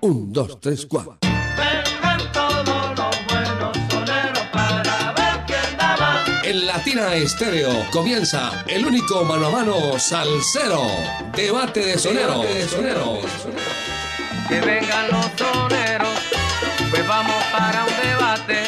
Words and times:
Un, 0.00 0.32
dos, 0.32 0.60
tres, 0.60 0.86
cuatro. 0.86 1.18
Vengan 1.22 2.32
todos 2.32 2.64
los 2.64 3.26
buenos 3.26 3.76
soneros 3.90 4.46
para 4.52 5.12
ver 5.12 5.44
quién 5.44 5.76
da 5.76 5.96
más. 5.98 6.44
En 6.44 6.66
Latina 6.66 7.14
Estéreo 7.14 7.84
comienza 7.90 8.64
el 8.68 8.86
único 8.86 9.24
mano 9.24 9.48
a 9.48 9.50
mano 9.50 9.98
salsero. 9.98 10.82
Debate 11.34 11.80
de 11.80 11.98
sonero. 11.98 12.42
Debate 12.42 12.54
de 12.54 12.68
sonero. 12.68 13.18
Que 14.48 14.60
vengan 14.60 15.08
los 15.10 15.26
soneros, 15.36 16.18
pues 16.90 17.08
vamos 17.08 17.44
para 17.50 17.84
un 17.84 18.08
debate 18.08 18.62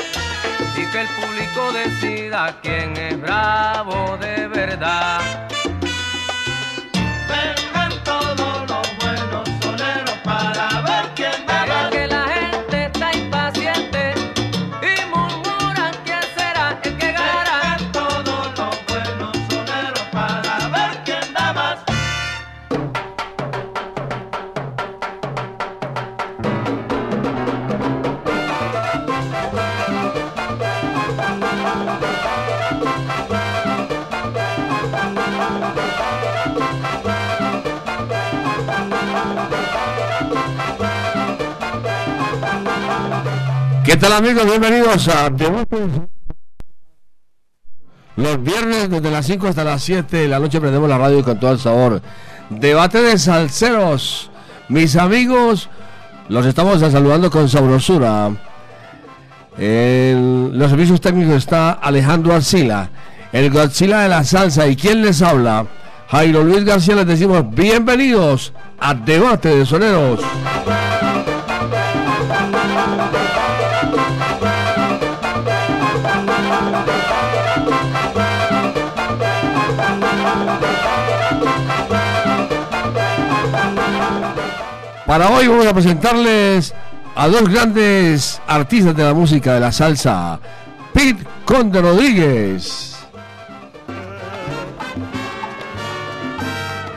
y 0.77 0.85
que 0.91 1.01
el 1.01 1.09
público 1.09 1.73
decida 1.73 2.59
quién 2.61 2.97
es 2.97 3.21
bravo 3.21 4.17
de 4.19 4.49
verdad. 4.49 5.49
¿Qué 43.91 43.97
tal 43.97 44.13
amigos? 44.13 44.45
Bienvenidos 44.45 45.09
a. 45.09 45.29
Los 48.15 48.41
viernes 48.41 48.89
desde 48.89 49.11
las 49.11 49.27
5 49.27 49.49
hasta 49.49 49.65
las 49.65 49.83
7 49.83 50.17
de 50.17 50.29
la 50.29 50.39
noche 50.39 50.61
prendemos 50.61 50.89
la 50.89 50.97
radio 50.97 51.25
con 51.25 51.41
todo 51.41 51.51
el 51.51 51.59
sabor. 51.59 52.01
Debate 52.51 53.03
de 53.03 53.19
salseros. 53.19 54.31
Mis 54.69 54.95
amigos, 54.95 55.69
los 56.29 56.47
estamos 56.47 56.79
saludando 56.79 57.33
con 57.33 57.49
sabrosura. 57.49 58.31
En 59.59 60.57
los 60.57 60.71
servicios 60.71 61.01
técnicos 61.01 61.35
está 61.35 61.73
Alejandro 61.73 62.33
Arcila, 62.33 62.91
el 63.33 63.51
Godzilla 63.51 64.03
de 64.03 64.09
la 64.09 64.23
salsa. 64.23 64.69
¿Y 64.69 64.77
quién 64.77 65.03
les 65.03 65.21
habla? 65.21 65.67
Jairo 66.11 66.45
Luis 66.45 66.65
García 66.65 66.95
les 66.95 67.09
decimos 67.09 67.45
bienvenidos 67.51 68.53
a 68.79 68.95
Debate 68.95 69.49
de 69.49 69.67
Soneros. 69.67 70.21
Para 85.11 85.29
hoy 85.29 85.49
vamos 85.49 85.67
a 85.67 85.75
presentarles 85.75 86.73
a 87.17 87.27
dos 87.27 87.49
grandes 87.49 88.41
artistas 88.47 88.95
de 88.95 89.03
la 89.03 89.13
música 89.13 89.55
de 89.55 89.59
la 89.59 89.73
salsa, 89.73 90.39
Pete 90.93 91.27
Conde 91.45 91.83
Rodríguez. 91.83 92.97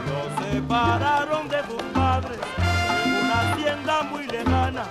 Lo 0.05 0.45
separaron 0.45 1.49
de 1.49 1.57
sus 1.63 1.81
padres 1.91 2.37
en 3.03 3.13
una 3.15 3.51
hacienda 3.51 4.03
muy 4.03 4.27
lejana. 4.27 4.83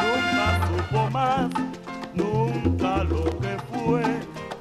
Nunca 0.00 0.66
supo 0.66 1.10
más, 1.10 1.50
nunca 2.14 3.04
lo 3.04 3.24
que 3.38 3.58
fue 3.70 4.02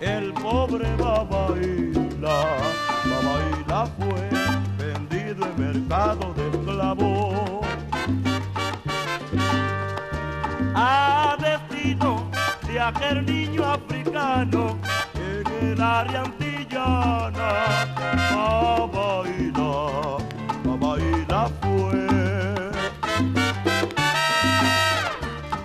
el 0.02 0.34
pobre 0.34 0.94
Babaila. 0.98 2.44
Babaila 3.06 3.90
fue 3.98 4.30
vendido 4.86 5.46
en 5.46 5.88
mercado 5.88 6.31
aquel 12.96 13.26
niño 13.26 13.64
africano 13.66 14.78
en 15.16 15.72
el 15.72 15.82
área 15.82 16.24
antillana. 16.24 17.50
Babaila, 18.36 19.74
Babaila 20.64 21.50
fue. 21.62 22.08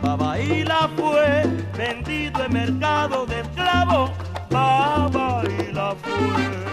Babaila 0.02 0.90
fue 0.96 1.44
vendido 1.76 2.44
en 2.44 2.52
mercado 2.52 3.26
de 3.26 3.40
esclavos. 3.40 4.10
Babaila 4.50 5.94
fue. 6.02 6.66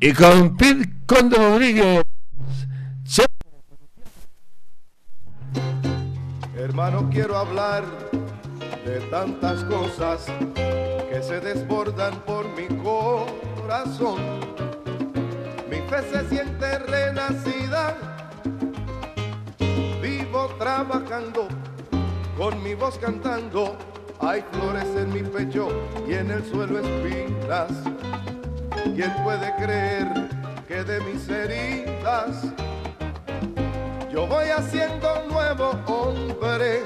Y 0.00 0.12
con 0.12 0.56
Pete 0.56 0.88
Conde 1.06 1.36
Rodríguez. 1.36 2.09
Hermano, 6.70 7.10
quiero 7.10 7.36
hablar 7.36 7.82
de 8.84 9.00
tantas 9.10 9.64
cosas 9.64 10.26
que 10.54 11.20
se 11.20 11.40
desbordan 11.40 12.14
por 12.20 12.46
mi 12.50 12.68
corazón. 12.76 14.20
Mi 15.68 15.78
fe 15.88 16.00
se 16.12 16.28
siente 16.28 16.78
renacida, 16.78 17.96
vivo 20.00 20.46
trabajando, 20.60 21.48
con 22.38 22.62
mi 22.62 22.74
voz 22.74 22.96
cantando. 22.98 23.76
Hay 24.20 24.44
flores 24.52 24.86
en 24.94 25.12
mi 25.12 25.24
pecho 25.24 25.70
y 26.08 26.14
en 26.14 26.30
el 26.30 26.44
suelo 26.44 26.78
espinas. 26.78 27.72
¿Quién 28.94 29.12
puede 29.24 29.52
creer 29.56 30.06
que 30.68 30.84
de 30.84 31.00
mis 31.00 31.28
heridas 31.28 32.44
yo 34.12 34.26
voy 34.26 34.46
haciendo 34.48 35.22
un 35.22 35.32
nuevo 35.32 35.70
hombre 35.86 36.82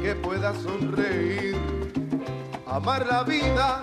que 0.00 0.14
pueda 0.14 0.52
sonreír, 0.54 1.56
amar 2.66 3.06
la 3.06 3.22
vida. 3.24 3.80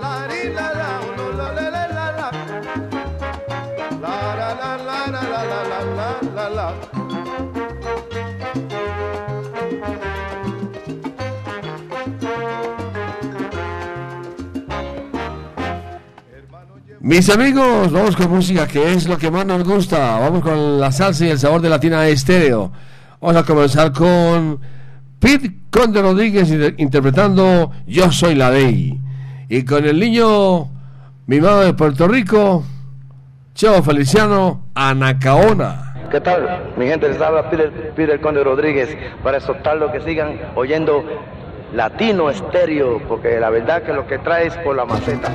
La, 0.00 0.26
ri, 0.28 0.52
la, 0.52 0.74
la, 0.74 1.00
uno, 1.12 1.32
la, 1.32 1.52
la, 1.52 1.70
la, 1.70 1.88
la, 1.88 2.12
la. 2.12 2.30
La, 4.00 4.34
la, 4.36 4.54
la, 4.54 4.76
la, 4.76 5.06
la, 5.10 5.22
la, 5.22 5.44
la, 5.44 5.84
la, 5.94 6.08
la, 6.34 6.50
la. 6.50 7.03
Mis 17.04 17.28
amigos, 17.28 17.92
vamos 17.92 18.16
con 18.16 18.30
música, 18.30 18.66
que 18.66 18.92
es 18.92 19.06
lo 19.06 19.18
que 19.18 19.30
más 19.30 19.44
nos 19.44 19.62
gusta. 19.62 20.18
Vamos 20.20 20.40
con 20.42 20.80
la 20.80 20.90
salsa 20.90 21.26
y 21.26 21.28
el 21.28 21.38
sabor 21.38 21.60
de 21.60 21.68
Latina 21.68 22.08
Estéreo. 22.08 22.72
Vamos 23.20 23.36
a 23.36 23.44
comenzar 23.44 23.92
con 23.92 24.58
Pete 25.20 25.52
Conde 25.70 26.00
Rodríguez 26.00 26.50
inter- 26.50 26.74
interpretando 26.78 27.70
Yo 27.86 28.10
Soy 28.10 28.34
la 28.34 28.50
Ley. 28.50 28.98
Y 29.50 29.66
con 29.66 29.84
el 29.84 30.00
niño 30.00 30.70
mimado 31.26 31.60
de 31.60 31.74
Puerto 31.74 32.08
Rico, 32.08 32.64
Cheo 33.54 33.82
Feliciano 33.82 34.62
Anacaona. 34.74 36.08
¿Qué 36.10 36.22
tal? 36.22 36.72
Mi 36.78 36.86
gente, 36.86 37.10
les 37.10 37.20
habla 37.20 37.50
Peter, 37.50 37.92
Peter 37.94 38.18
Conde 38.18 38.42
Rodríguez 38.42 38.96
para 39.22 39.36
exhortarlos 39.36 39.92
que 39.92 40.00
sigan 40.00 40.40
oyendo 40.54 41.04
Latino 41.74 42.30
Estéreo, 42.30 42.98
porque 43.06 43.38
la 43.38 43.50
verdad 43.50 43.82
que 43.82 43.92
lo 43.92 44.06
que 44.06 44.16
trae 44.20 44.46
es 44.46 44.56
por 44.56 44.74
la 44.74 44.86
maceta. 44.86 45.30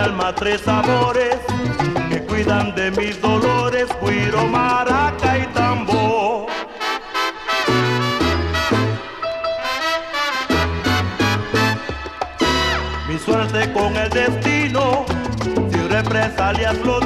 alma 0.00 0.34
tres 0.34 0.62
sabores 0.62 1.36
que 2.08 2.22
cuidan 2.24 2.74
de 2.74 2.90
mis 2.92 3.20
dolores, 3.20 3.86
guiro, 4.00 4.46
maraca 4.46 5.38
y 5.38 5.46
tambor. 5.48 6.46
Mi 13.08 13.18
suerte 13.18 13.72
con 13.72 13.96
el 13.96 14.10
destino, 14.10 15.04
sin 15.70 15.88
represalias 15.90 16.78
lo 16.78 16.99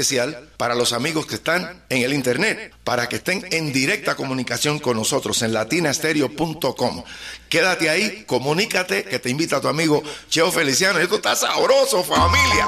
especial 0.00 0.48
para 0.56 0.74
los 0.74 0.92
amigos 0.92 1.26
que 1.26 1.34
están 1.34 1.82
en 1.88 2.02
el 2.02 2.14
internet, 2.14 2.72
para 2.84 3.08
que 3.08 3.16
estén 3.16 3.46
en 3.50 3.72
directa 3.72 4.14
comunicación 4.14 4.78
con 4.78 4.96
nosotros 4.96 5.42
en 5.42 5.52
latinastereo.com. 5.52 7.04
Quédate 7.48 7.90
ahí, 7.90 8.24
comunícate, 8.26 9.04
que 9.04 9.18
te 9.18 9.30
invita 9.30 9.56
a 9.56 9.60
tu 9.60 9.68
amigo 9.68 10.02
Cheo 10.28 10.50
Feliciano. 10.50 10.98
Esto 10.98 11.16
está 11.16 11.36
sabroso, 11.36 12.02
familia. 12.02 12.66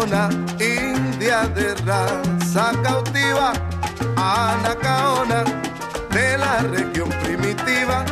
Anacaona, 0.00 0.30
india 0.58 1.46
de 1.54 1.74
raza 1.84 2.72
cautiva. 2.82 3.52
Anacaona, 4.16 5.44
de 6.10 6.38
la 6.38 6.58
región 6.62 7.10
primitiva. 7.22 8.04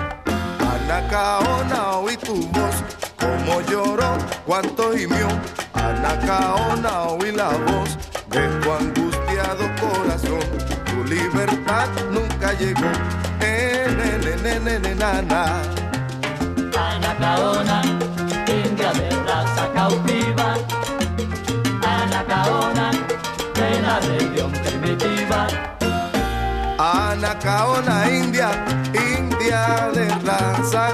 Anacaona, 0.61 1.97
oí 1.99 2.17
tu 2.19 2.47
voz, 2.49 2.77
como 3.19 3.63
lloró, 3.63 4.19
cuánto 4.47 4.93
gimió. 4.93 5.29
Anacaona, 5.73 7.05
oí 7.05 7.33
la 7.33 7.49
voz 7.49 7.97
de 8.29 8.47
tu 8.61 8.71
angustiado 8.71 9.65
corazón. 9.81 10.45
Tu 10.85 11.05
libertad 11.05 11.89
nunca 12.11 12.53
llegó. 12.53 12.93
Anacaona, 16.77 17.83
la 24.01 24.07
región 24.07 24.53
primitiva. 24.53 25.47
Anacaona 26.79 28.11
india, 28.11 28.51
india 29.17 29.91
de 29.93 30.09
raza 30.25 30.93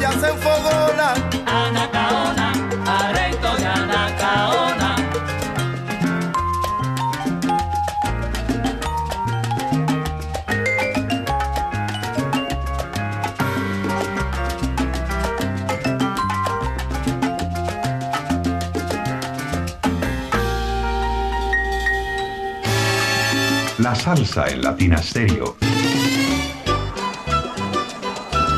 ya 0.00 0.12
se 0.12 0.28
enfogona. 0.28 1.14
Anacaona, 1.46 2.52
areto 2.86 3.56
de 3.56 3.66
Anacaona. 3.66 4.96
La 23.78 23.94
salsa 23.94 24.48
en 24.48 24.62
Latina 24.62 24.98
Stereo. 25.02 25.63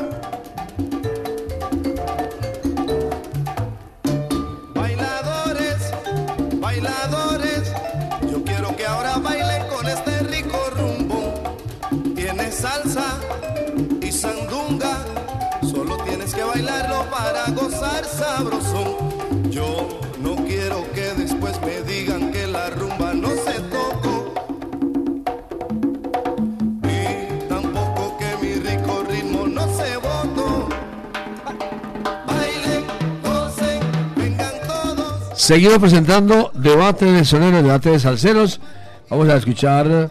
Seguimos 35.47 35.79
presentando 35.79 36.51
debate 36.55 37.05
de 37.05 37.25
soneros, 37.25 37.63
debate 37.63 37.91
de 37.91 38.01
salseros. 38.01 38.61
Vamos 39.09 39.29
a 39.29 39.37
escuchar, 39.37 40.11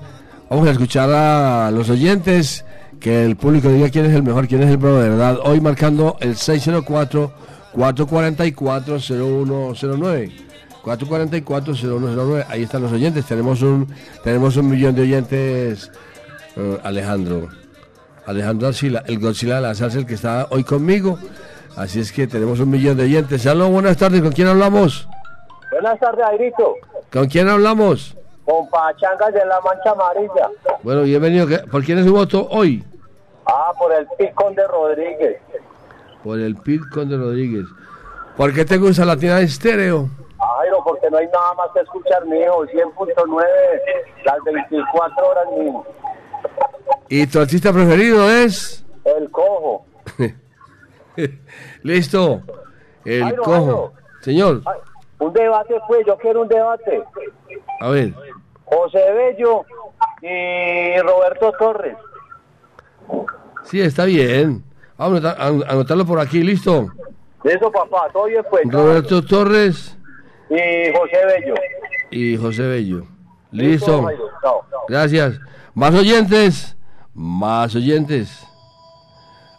vamos 0.49 0.65
a 0.65 0.71
escuchar 0.71 1.09
a 1.11 1.71
los 1.71 1.89
oyentes 1.89 2.63
que 3.01 3.25
el 3.25 3.35
público 3.35 3.67
diga 3.67 3.89
quién 3.89 4.05
es 4.05 4.13
el 4.13 4.23
mejor, 4.23 4.47
quién 4.47 4.63
es 4.63 4.69
el 4.69 4.79
pro 4.79 4.97
de 4.97 5.09
verdad. 5.09 5.39
Hoy 5.43 5.59
marcando 5.59 6.15
el 6.21 6.37
604 6.37 7.33
444 7.73 8.97
0109. 9.01 10.31
444-0109. 10.85 12.45
Ahí 12.47 12.63
están 12.63 12.83
los 12.83 12.93
oyentes. 12.93 13.25
Tenemos 13.25 13.61
un, 13.61 13.89
tenemos 14.23 14.55
un 14.55 14.69
millón 14.69 14.95
de 14.95 15.01
oyentes, 15.01 15.91
eh, 16.55 16.79
Alejandro. 16.81 17.49
Alejandro 18.25 18.69
Arcila, 18.69 19.03
el 19.05 19.19
Godzilla 19.19 19.55
de 19.55 19.61
la 19.63 19.75
salsa, 19.75 19.99
el 19.99 20.05
que 20.05 20.13
está 20.13 20.47
hoy 20.49 20.63
conmigo. 20.63 21.19
Así 21.75 21.99
es 21.99 22.13
que 22.13 22.25
tenemos 22.25 22.61
un 22.61 22.69
millón 22.69 22.95
de 22.95 23.03
oyentes. 23.03 23.45
Aló, 23.47 23.67
buenas 23.67 23.97
tardes. 23.97 24.21
¿Con 24.21 24.31
quién 24.31 24.47
hablamos? 24.47 25.09
Buenas 25.71 25.99
tardes, 25.99 26.25
Airito. 26.25 26.75
¿Con 27.11 27.27
quién 27.27 27.49
hablamos? 27.49 28.15
Con 28.45 28.69
Pachangas 28.69 29.33
de 29.33 29.45
la 29.45 29.59
Mancha 29.61 29.91
Amarilla. 29.91 30.49
Bueno, 30.83 31.01
bienvenido. 31.03 31.47
¿Qué- 31.47 31.59
¿Por 31.59 31.83
quién 31.83 31.97
es 31.99 32.05
su 32.05 32.13
voto 32.13 32.47
hoy? 32.49 32.83
Ah, 33.45 33.71
por 33.77 33.91
el 33.93 34.07
Picón 34.17 34.55
de 34.55 34.67
Rodríguez. 34.67 35.37
Por 36.23 36.39
el 36.39 36.55
Pit 36.55 36.81
Conde 36.91 37.17
Rodríguez. 37.17 37.65
¿Por 38.35 38.51
qué 38.53 38.65
te 38.65 38.77
gusta 38.77 39.05
Latina 39.05 39.39
Estéreo? 39.41 40.09
Jairo, 40.39 40.83
porque 40.83 41.09
no 41.11 41.17
hay 41.17 41.27
nada 41.27 41.53
más 41.53 41.67
que 41.73 41.81
escuchar, 41.81 42.25
mijo. 42.25 42.65
100.9, 42.65 43.43
las 44.25 44.37
24 44.43 45.27
horas, 45.27 45.43
mijo. 45.57 45.85
¿Y 47.09 47.27
tu 47.27 47.39
artista 47.39 47.71
preferido 47.71 48.29
es? 48.29 48.83
El 49.03 49.29
cojo. 49.29 49.85
Listo. 51.83 52.41
El 53.05 53.35
cojo. 53.37 53.93
Señor, 54.21 54.61
Ay, 54.65 54.79
un 55.19 55.33
debate, 55.33 55.75
pues, 55.87 56.05
yo 56.05 56.17
quiero 56.17 56.41
un 56.41 56.47
debate. 56.47 57.03
a 57.81 57.89
ver. 57.89 58.13
José 58.65 58.99
Bello 59.13 59.63
y 60.21 60.97
Roberto 61.01 61.51
Torres. 61.59 61.95
Sí, 63.63 63.81
está 63.81 64.05
bien. 64.05 64.63
Vamos 64.97 65.23
a 65.23 65.35
anotar- 65.35 65.65
a 65.67 65.71
anotarlo 65.71 66.05
por 66.05 66.19
aquí, 66.19 66.41
listo. 66.41 66.87
Eso, 67.43 67.71
papá, 67.71 68.07
todo 68.11 68.25
bien, 68.25 68.43
pues. 68.49 68.63
Roberto 68.71 69.23
Torres 69.23 69.97
Y 70.49 70.55
José 70.95 71.25
Bello. 71.27 71.53
y 72.11 72.37
José 72.37 72.63
Bello. 72.67 73.03
Listo. 73.51 74.07
Gracias. 74.87 75.39
Más 75.73 75.93
oyentes. 75.93 76.75
Más 77.13 77.75
oyentes. 77.75 78.45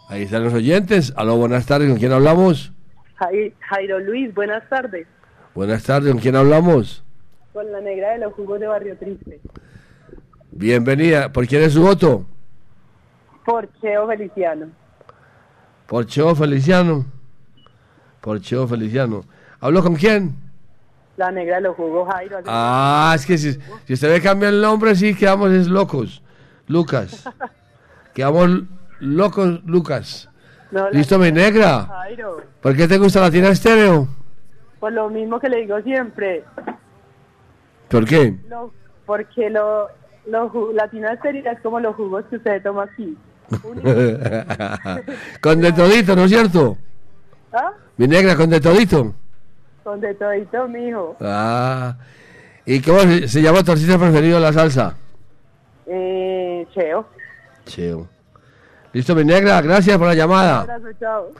Ahí 0.09 0.23
están 0.23 0.43
los 0.43 0.53
oyentes. 0.53 1.13
Aló, 1.15 1.35
buenas 1.37 1.65
tardes. 1.65 1.89
¿Con 1.89 1.97
quién 1.97 2.11
hablamos? 2.13 2.71
Jai- 3.19 3.53
Jairo 3.69 3.99
Luis, 3.99 4.33
buenas 4.33 4.67
tardes. 4.69 5.07
Buenas 5.57 5.81
tardes. 5.81 6.11
¿Con 6.11 6.21
quién 6.21 6.35
hablamos? 6.35 7.03
Con 7.51 7.71
la 7.71 7.81
negra 7.81 8.11
de 8.11 8.19
los 8.19 8.33
jugos 8.33 8.59
de 8.59 8.67
Barrio 8.67 8.95
Triste. 8.95 9.41
Bienvenida. 10.51 11.33
¿Por 11.33 11.47
quién 11.47 11.63
es 11.63 11.73
su 11.73 11.81
voto? 11.81 12.27
Por 13.43 13.67
Cheo 13.81 14.05
Feliciano. 14.05 14.67
Por 15.87 16.05
Cheo 16.05 16.35
Feliciano. 16.35 17.05
Por 18.21 18.39
Cheo 18.39 18.67
Feliciano. 18.67 19.23
¿Hablo 19.59 19.81
con 19.81 19.95
quién? 19.95 20.35
La 21.15 21.31
negra 21.31 21.55
de 21.55 21.63
los 21.63 21.75
jugos 21.75 22.07
Jairo. 22.13 22.37
Ah, 22.45 23.13
es 23.15 23.25
que 23.25 23.39
si, 23.39 23.53
si 23.85 23.93
usted 23.93 24.13
me 24.13 24.21
cambia 24.21 24.49
el 24.49 24.61
nombre, 24.61 24.93
sí, 24.93 25.15
quedamos 25.15 25.49
es 25.49 25.67
locos. 25.67 26.21
Lucas. 26.67 27.27
Quedamos 28.13 28.61
locos, 28.99 29.63
Lucas. 29.65 30.29
No, 30.69 30.87
Listo, 30.91 31.17
mi 31.17 31.31
negra. 31.31 31.87
Jairo. 31.87 32.43
¿Por 32.61 32.75
qué 32.75 32.87
te 32.87 32.99
gusta 32.99 33.21
Latina 33.21 33.49
Estéreo? 33.49 34.16
Por 34.79 34.91
lo 34.93 35.09
mismo 35.09 35.39
que 35.39 35.49
le 35.49 35.57
digo 35.61 35.81
siempre. 35.81 36.43
¿Por 37.89 38.05
qué? 38.05 38.35
Lo- 38.49 38.71
porque 39.05 39.49
lo, 39.49 39.87
lo 40.27 40.51
ju- 40.51 40.73
Latina 40.73 41.13
Estéreo 41.13 41.49
es 41.51 41.59
como 41.61 41.79
los 41.79 41.95
jugos 41.95 42.25
que 42.29 42.35
usted 42.37 42.61
toma 42.61 42.83
aquí. 42.83 43.17
con 45.41 45.61
de 45.61 45.71
todito, 45.71 46.15
¿no 46.15 46.23
es 46.25 46.29
cierto? 46.31 46.77
¿Ah? 47.53 47.71
Mi 47.95 48.07
negra, 48.07 48.35
con 48.35 48.49
de 48.49 48.59
todito. 48.59 49.13
Con 49.83 50.01
de 50.01 50.13
todito, 50.15 50.67
mijo. 50.67 51.15
Ah. 51.21 51.95
¿Y 52.65 52.81
cómo 52.81 52.99
se, 52.99 53.41
llama 53.41 53.63
tu 53.63 53.71
artista 53.71 53.97
preferido 53.97 54.39
la 54.39 54.51
salsa? 54.51 54.95
Eh, 55.85 56.67
Cheo. 56.73 57.05
Cheo. 57.65 58.07
Listo, 58.91 59.15
mi 59.15 59.23
negra, 59.23 59.61
gracias 59.61 59.97
por 59.97 60.07
la 60.07 60.11
Un 60.13 60.17
llamada. 60.19 60.59
abrazo, 60.61 60.87
chao. 60.99 61.31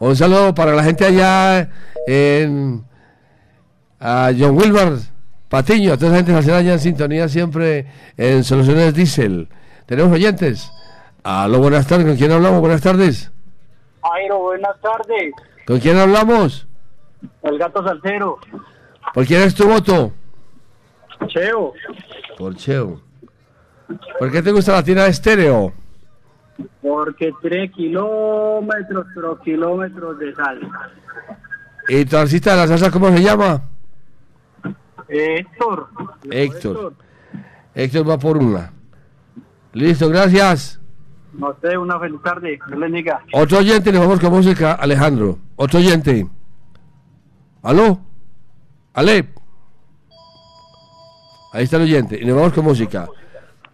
Un 0.00 0.16
saludo 0.16 0.54
para 0.54 0.72
la 0.74 0.82
gente 0.82 1.04
allá 1.04 1.68
en 2.06 2.82
a 4.00 4.30
John 4.36 4.56
Wilber 4.56 4.94
Patiño, 5.50 5.92
a 5.92 5.98
toda 5.98 6.12
la 6.12 6.16
gente 6.16 6.32
nacional 6.32 6.60
allá 6.60 6.72
en 6.72 6.78
sintonía 6.78 7.28
siempre 7.28 7.86
en 8.16 8.42
Soluciones 8.42 8.94
Diesel. 8.94 9.50
¿Tenemos 9.84 10.10
oyentes? 10.10 10.72
Aló, 11.22 11.58
buenas 11.58 11.86
tardes. 11.86 12.06
¿Con 12.06 12.16
quién 12.16 12.32
hablamos? 12.32 12.60
Buenas 12.60 12.80
tardes. 12.80 13.30
Jairo, 14.02 14.38
buenas 14.38 14.80
tardes. 14.80 15.34
¿Con 15.66 15.78
quién 15.78 15.98
hablamos? 15.98 16.66
El 17.42 17.58
gato 17.58 17.84
salsero. 17.84 18.38
¿Por 19.12 19.26
quién 19.26 19.42
es 19.42 19.54
tu 19.54 19.68
voto? 19.68 20.14
Cheo. 21.26 21.74
Por 22.38 22.56
Cheo. 22.56 23.02
¿Por 24.18 24.32
qué 24.32 24.40
te 24.40 24.50
gusta 24.50 24.72
la 24.72 24.82
tienda 24.82 25.06
estéreo? 25.08 25.74
Porque 26.82 27.32
tiene 27.42 27.70
kilómetros, 27.70 29.06
pero 29.14 29.38
kilómetros 29.40 30.18
de 30.18 30.34
salsa. 30.34 30.90
¿Y 31.88 32.04
de 32.04 32.56
la 32.56 32.66
salsa 32.66 32.90
cómo 32.90 33.08
se 33.10 33.22
llama? 33.22 33.62
Héctor. 35.08 35.88
Héctor. 36.30 36.94
Héctor 37.74 38.08
va 38.08 38.18
por 38.18 38.36
una. 38.36 38.72
Listo, 39.72 40.08
gracias. 40.08 40.80
No 41.32 41.54
sé, 41.60 41.76
una 41.76 41.98
feliz 41.98 42.20
tarde. 42.22 42.58
Le 42.68 42.76
bendiga. 42.76 43.20
Otro 43.32 43.58
oyente, 43.58 43.92
le 43.92 43.98
vamos 43.98 44.20
con 44.20 44.32
música, 44.32 44.74
Alejandro. 44.74 45.38
Otro 45.56 45.78
oyente. 45.78 46.26
¿Aló? 47.62 48.00
Ale. 48.94 49.28
Ahí 51.52 51.64
está 51.64 51.76
el 51.76 51.82
oyente. 51.82 52.18
Y 52.20 52.24
nos 52.24 52.36
vamos 52.36 52.52
con 52.52 52.64
música. 52.64 53.08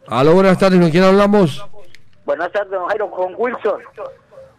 Aló, 0.09 0.35
buenas 0.35 0.59
tardes. 0.59 0.81
¿Con 0.81 0.91
quién 0.91 1.05
hablamos? 1.05 1.65
Buenas 2.27 2.51
tardes, 2.51 2.73
don 2.73 2.89
Jairo, 2.89 3.09
con 3.09 3.35
Wilson. 3.39 3.81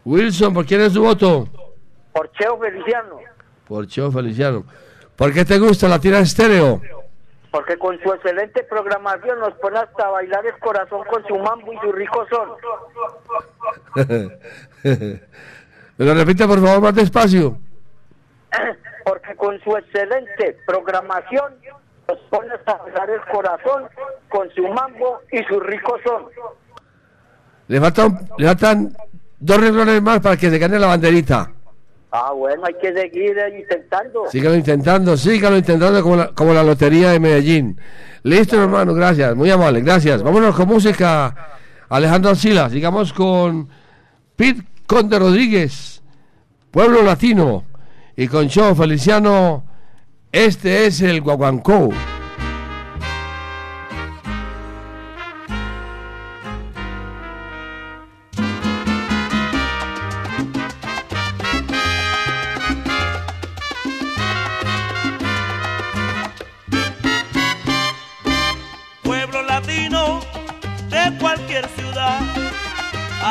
Wilson, 0.06 0.54
¿por 0.54 0.66
quién 0.66 0.80
es 0.82 0.94
su 0.94 1.04
voto? 1.04 1.46
Por 2.14 2.32
Cheo 2.32 2.58
Feliciano. 2.58 3.20
Por 3.68 3.86
Cheo 3.88 4.10
Feliciano. 4.10 4.64
¿Por 5.18 5.34
qué 5.34 5.44
te 5.44 5.60
gusta 5.60 5.90
la 5.90 6.00
tira 6.00 6.20
estéreo? 6.20 6.82
Porque 7.52 7.78
con 7.78 8.00
su 8.02 8.14
excelente 8.14 8.64
programación 8.64 9.40
nos 9.40 9.54
pone 9.56 9.80
hasta 9.80 10.08
bailar 10.08 10.46
el 10.46 10.58
corazón 10.60 11.04
con 11.12 11.28
su 11.28 11.38
mambo 11.40 11.74
y 11.74 11.78
su 11.80 11.92
rico 11.92 12.26
son. 12.30 12.50
Me 15.98 16.06
lo 16.06 16.14
repite, 16.14 16.48
por 16.48 16.62
favor, 16.62 16.82
más 16.82 16.96
despacio. 16.96 17.58
Porque 19.04 19.36
con 19.36 19.60
su 19.62 19.76
excelente 19.76 20.58
programación 20.66 21.54
nos 22.08 22.18
pone 22.30 22.54
a 22.66 22.74
bailar 22.76 23.10
el 23.10 23.22
corazón 23.26 23.90
con 24.30 24.50
su 24.54 24.66
mambo 24.70 25.20
y 25.32 25.44
su 25.44 25.60
rico 25.60 25.98
son. 26.06 26.28
Le 27.68 27.80
faltan, 27.80 28.28
le 28.38 28.48
faltan 28.48 28.98
dos 29.40 29.60
renglones 29.60 30.02
más 30.02 30.20
para 30.20 30.38
que 30.38 30.50
se 30.50 30.58
gane 30.58 30.80
la 30.80 30.88
banderita. 30.88 31.52
Ah, 32.12 32.32
bueno, 32.32 32.64
hay 32.66 32.74
que 32.76 32.94
seguir 32.94 33.38
eh, 33.38 33.60
intentando. 33.60 34.30
Sígalo 34.30 34.56
intentando, 34.56 35.18
sígalo 35.18 35.58
intentando 35.58 36.02
como 36.02 36.16
la, 36.16 36.28
como 36.30 36.54
la 36.54 36.64
lotería 36.64 37.12
de 37.12 37.20
Medellín. 37.20 37.78
Listo, 38.24 38.62
hermano, 38.62 38.94
gracias, 38.94 39.36
muy 39.36 39.52
amable, 39.52 39.82
gracias. 39.82 40.24
Vámonos 40.24 40.56
con 40.56 40.68
música. 40.68 41.36
Alejandro 41.90 42.32
Arcila, 42.32 42.70
sigamos 42.70 43.14
con 43.14 43.70
Pete 44.36 44.64
Conde 44.86 45.20
Rodríguez, 45.20 46.02
Pueblo 46.72 47.02
Latino, 47.02 47.64
y 48.16 48.28
con 48.28 48.48
Show 48.48 48.76
Feliciano. 48.76 49.64
Este 50.32 50.86
es 50.88 51.02
el 51.02 51.22
Guaguancó. 51.22 51.90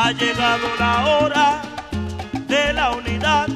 Ha 0.06 0.12
llegado 0.12 0.68
la 0.78 1.04
hora 1.04 1.62
de 2.46 2.72
la 2.72 2.92
unidad. 2.92 3.48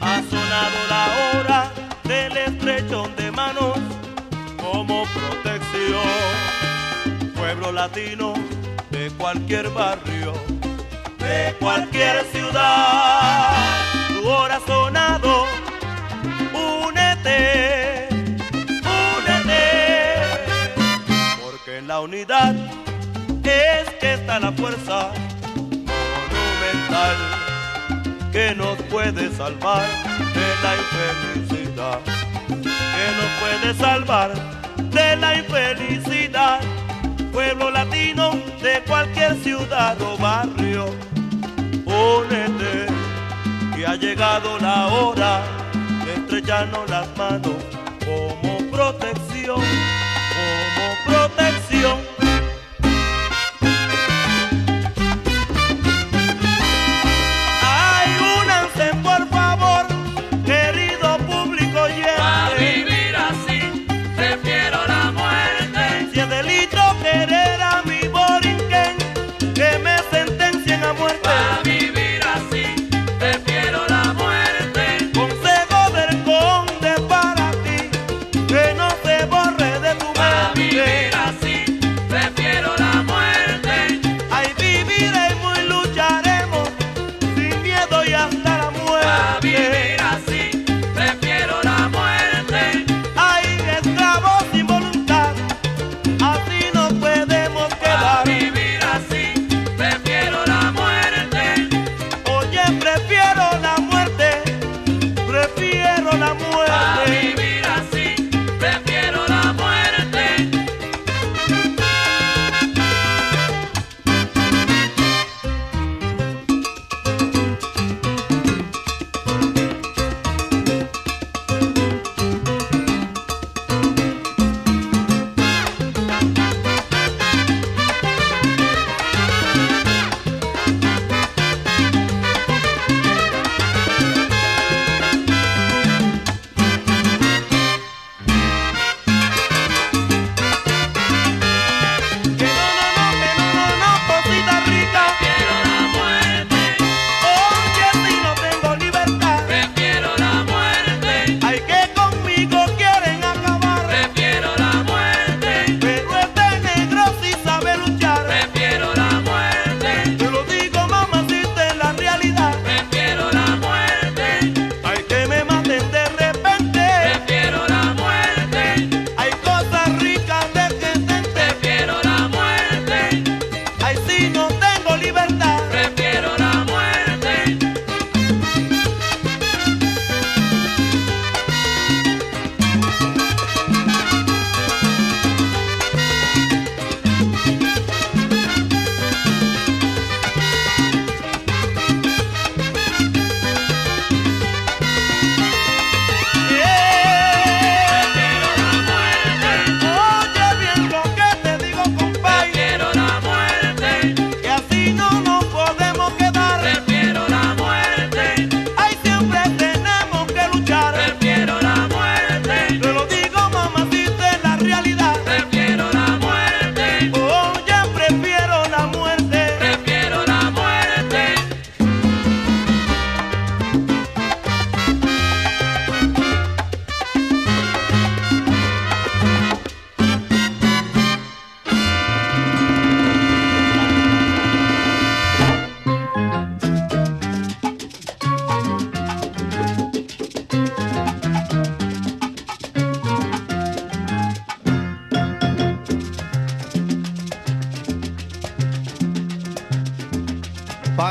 Ha 0.00 0.22
sonado 0.22 0.78
la 0.88 1.06
hora 1.34 1.70
del 2.04 2.34
estrechón 2.34 3.14
de 3.14 3.30
manos 3.30 3.78
como 4.56 5.04
protección. 5.04 6.00
Pueblo 7.36 7.72
latino 7.72 8.32
de 8.90 9.10
cualquier 9.18 9.68
barrio, 9.68 10.32
de 11.18 11.54
cualquier 11.60 12.24
ciudad. 12.32 13.52
Tu 14.08 14.26
hora 14.26 14.56
ha 14.56 14.66
sonado. 14.66 15.44
Únete, 16.88 18.08
únete 19.18 20.22
porque 21.44 21.76
en 21.76 21.86
la 21.86 22.00
unidad 22.00 22.54
es 23.44 23.90
que 24.00 24.14
está 24.14 24.40
la 24.40 24.52
fuerza 24.52 25.12
que 28.32 28.54
nos 28.54 28.76
puede 28.84 29.30
salvar 29.32 29.86
de 30.34 30.48
la 30.62 30.72
infelicidad, 30.82 32.00
que 32.46 33.06
nos 33.18 33.30
puede 33.40 33.74
salvar 33.74 34.32
de 34.90 35.16
la 35.16 35.38
infelicidad. 35.38 36.60
Pueblo 37.32 37.70
latino 37.70 38.32
de 38.60 38.82
cualquier 38.86 39.34
ciudad 39.36 40.00
o 40.02 40.16
barrio, 40.18 40.86
únete, 41.86 42.86
que 43.74 43.86
ha 43.86 43.94
llegado 43.94 44.58
la 44.58 44.88
hora 44.88 45.42
de 46.04 46.14
estrecharnos 46.14 46.90
las 46.90 47.06
manos 47.16 47.54
como 48.04 48.58
protección 48.70 49.79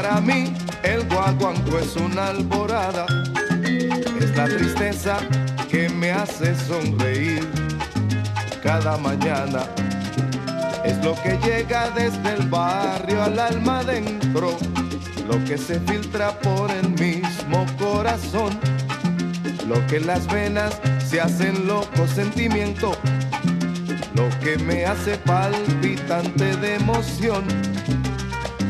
Para 0.01 0.21
mí 0.21 0.53
el 0.81 1.03
guaguanco 1.09 1.77
es 1.77 1.97
una 1.97 2.27
alborada, 2.27 3.05
es 4.17 4.33
la 4.33 4.45
tristeza 4.45 5.17
que 5.69 5.89
me 5.89 6.13
hace 6.13 6.55
sonreír 6.55 7.45
cada 8.63 8.95
mañana. 8.95 9.63
Es 10.85 11.03
lo 11.03 11.21
que 11.21 11.37
llega 11.45 11.89
desde 11.89 12.31
el 12.31 12.47
barrio 12.47 13.21
al 13.21 13.37
alma 13.39 13.79
adentro, 13.79 14.55
lo 15.27 15.43
que 15.43 15.57
se 15.57 15.81
filtra 15.81 16.31
por 16.39 16.71
el 16.71 16.91
mismo 16.91 17.65
corazón, 17.77 18.57
lo 19.67 19.85
que 19.87 19.99
las 19.99 20.25
venas 20.27 20.79
se 21.05 21.19
hacen 21.19 21.67
loco 21.67 22.07
sentimiento, 22.07 22.93
lo 24.15 24.29
que 24.39 24.57
me 24.59 24.85
hace 24.85 25.17
palpitante 25.17 26.55
de 26.55 26.75
emoción. 26.75 27.43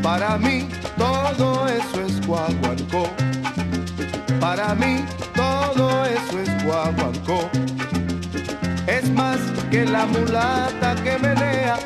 Para 0.01 0.35
mí 0.39 0.67
todo 0.99 1.67
eso 1.67 2.01
es 2.05 2.27
guaguancó. 2.27 3.09
Para 4.39 4.75
mí 4.75 5.05
todo 5.33 6.05
eso 6.05 6.39
es 6.39 6.63
guaguancó. 6.65 7.49
Es 8.85 9.09
más 9.11 9.39
que 9.71 9.85
la 9.85 10.05
mulata 10.05 10.95
que 11.03 11.17
menea 11.17 11.79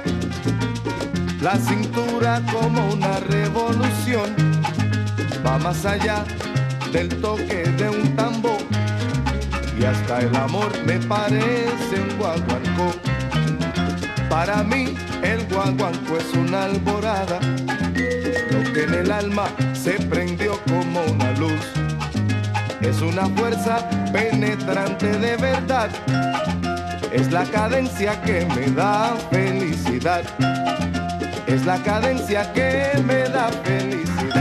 la 1.41 1.55
cintura 1.57 2.41
como 2.51 2.93
una 2.93 3.19
revolución. 3.19 4.35
Va 5.45 5.57
más 5.59 5.85
allá 5.85 6.25
del 6.91 7.09
toque 7.21 7.63
de 7.77 7.89
un 7.89 8.15
tambor 8.15 8.61
y 9.79 9.83
hasta 9.83 10.19
el 10.19 10.35
amor 10.35 10.71
me 10.85 10.97
parece 10.99 12.01
un 12.01 12.17
guaguancó. 12.17 12.93
Para 14.29 14.63
mí 14.63 14.95
el 15.21 15.45
guaguancó 15.47 16.17
es 16.17 16.33
una 16.33 16.63
alborada, 16.63 17.39
lo 18.53 18.73
que 18.73 18.83
en 18.83 18.93
el 18.93 19.11
alma 19.11 19.45
se 19.73 19.93
prendió 19.93 20.59
como 20.69 21.01
una 21.05 21.31
luz. 21.33 21.65
Es 22.81 23.01
una 23.01 23.25
fuerza 23.27 23.89
penetrante 24.11 25.07
de 25.17 25.35
verdad, 25.37 25.89
es 27.11 27.31
la 27.31 27.45
cadencia 27.45 28.21
que 28.21 28.45
me 28.55 28.69
da 28.71 29.15
felicidad, 29.31 30.23
es 31.47 31.65
la 31.65 31.77
cadencia 31.77 32.51
que 32.53 32.91
me 33.05 33.23
da 33.29 33.49
felicidad. 33.63 34.32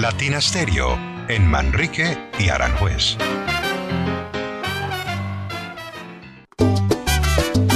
Latina 0.00 0.40
Stereo 0.40 0.96
en 1.26 1.44
Manrique 1.44 2.16
y 2.38 2.50
Aranjuez. 2.50 3.16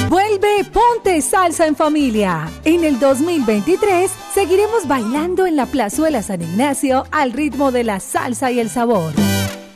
Vuelve 0.09 0.65
Ponte 0.73 1.21
Salsa 1.21 1.67
en 1.67 1.75
Familia. 1.75 2.49
En 2.65 2.85
el 2.85 3.01
2023 3.01 4.09
seguiremos 4.33 4.87
bailando 4.87 5.47
en 5.47 5.57
la 5.57 5.67
Plazuela 5.67 6.23
San 6.23 6.43
Ignacio 6.43 7.09
al 7.11 7.33
ritmo 7.33 7.73
de 7.73 7.83
la 7.83 7.99
salsa 7.99 8.53
y 8.53 8.61
el 8.61 8.71
sabor. 8.71 9.13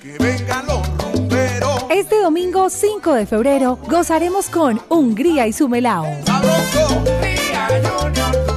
Que 0.00 0.16
vengan 0.18 0.66
los 0.66 0.86
rumberos. 0.98 1.86
Este 1.90 2.20
domingo 2.20 2.70
5 2.70 3.12
de 3.12 3.26
febrero 3.26 3.76
gozaremos 3.88 4.50
con 4.50 4.80
Hungría 4.88 5.48
y 5.48 5.52
su 5.52 5.68
melao. 5.68 6.06
Sabroso, 6.24 7.04
Ría 7.20 7.66
Junior 7.82 7.82
y 7.82 8.06
su 8.06 8.06
melao. 8.06 8.55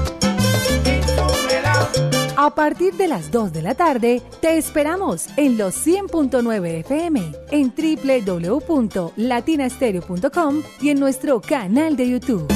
A 2.50 2.56
partir 2.56 2.96
de 2.96 3.08
las 3.08 3.30
2 3.30 3.54
de 3.54 3.62
la 3.62 3.76
tarde, 3.76 4.24
te 4.42 4.58
esperamos 4.58 5.28
en 5.38 5.56
los 5.56 5.86
100.9 5.86 6.80
FM, 6.80 7.32
en 7.52 7.72
www.latinastereo.com 7.78 10.64
y 10.82 10.90
en 10.90 11.00
nuestro 11.00 11.42
canal 11.42 11.96
de 11.96 12.10
YouTube. 12.10 12.52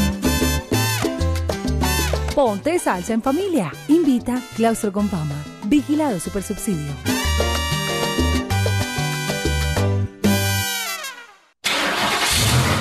Ponte 2.33 2.79
salsa 2.79 3.13
en 3.13 3.21
familia. 3.21 3.71
Invita 3.87 4.41
Claustro 4.55 4.91
Compama. 4.91 5.35
Vigilado 5.65 6.19
Supersubsidio. 6.19 7.12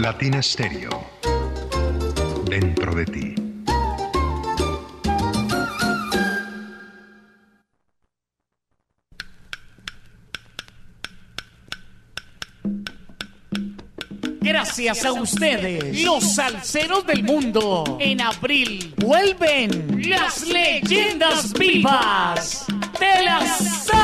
Latina 0.00 0.40
Stereo. 0.40 1.10
Dentro 2.46 2.94
de 2.94 3.04
ti. 3.04 3.34
Gracias 14.40 15.04
a 15.04 15.12
ustedes, 15.12 16.02
los 16.02 16.34
salseros 16.34 17.06
del 17.06 17.22
mundo. 17.22 17.98
En 18.00 18.22
abril 18.22 18.94
vuelven 18.96 20.00
las 20.08 20.46
leyendas 20.46 21.52
vivas 21.52 22.64
de 22.98 23.22
la 23.22 23.46
salsa. 23.46 24.00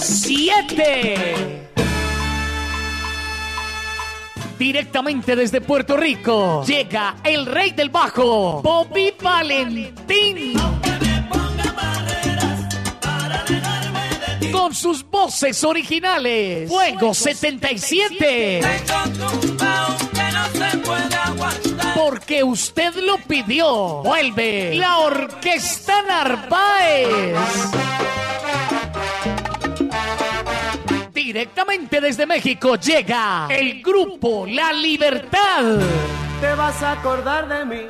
siete. 0.00 1.57
Directamente 4.58 5.36
desde 5.36 5.60
Puerto 5.60 5.96
Rico 5.96 6.64
llega 6.66 7.16
el 7.22 7.46
rey 7.46 7.70
del 7.70 7.90
bajo, 7.90 8.60
Bobby 8.60 9.14
Valentín. 9.22 10.54
Con 14.50 14.74
sus 14.74 15.08
voces 15.08 15.62
originales, 15.62 16.68
Fuego 16.68 17.14
77. 17.14 18.60
Porque 21.94 22.42
usted 22.42 22.94
lo 22.96 23.18
pidió. 23.18 24.02
Vuelve 24.02 24.74
la 24.74 24.98
Orquesta 24.98 26.02
Narváez. 26.02 27.06
Directamente 31.28 32.00
desde 32.00 32.24
México 32.24 32.76
llega 32.76 33.48
el 33.50 33.82
grupo 33.82 34.46
La 34.46 34.72
Libertad. 34.72 35.78
Te 36.40 36.54
vas 36.54 36.82
a 36.82 36.92
acordar 36.92 37.46
de 37.46 37.66
mí. 37.66 37.82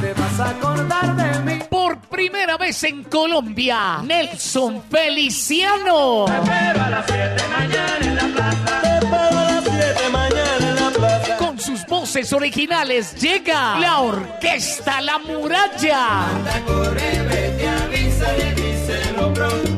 Te 0.00 0.14
vas 0.14 0.40
a 0.40 0.48
acordar 0.48 1.14
de 1.14 1.40
mí. 1.40 1.62
Por 1.68 1.98
primera 2.08 2.56
vez 2.56 2.82
en 2.84 3.04
Colombia, 3.04 3.98
Nelson 4.02 4.82
Feliciano. 4.90 6.24
Pero 6.24 6.84
a 6.84 6.88
las 6.88 7.04
7 7.04 7.36
mañana 7.50 7.98
en 8.00 8.16
la 8.16 8.28
plaza. 8.28 8.80
Te 8.80 8.94
espero 8.94 9.38
a 9.38 9.44
las 9.44 9.64
7 9.64 10.08
mañana 10.10 10.68
en 10.70 10.74
la 10.74 10.90
plaza. 10.90 11.36
Con 11.36 11.60
sus 11.60 11.84
voces 11.84 12.32
originales 12.32 13.14
llega 13.20 13.78
la 13.78 14.00
Orquesta 14.00 15.02
La 15.02 15.18
Muralla. 15.18 16.28
Corre, 16.66 17.22
vete, 17.28 17.68
avísale, 17.68 18.54
díselo 18.54 19.34
pronto. 19.34 19.77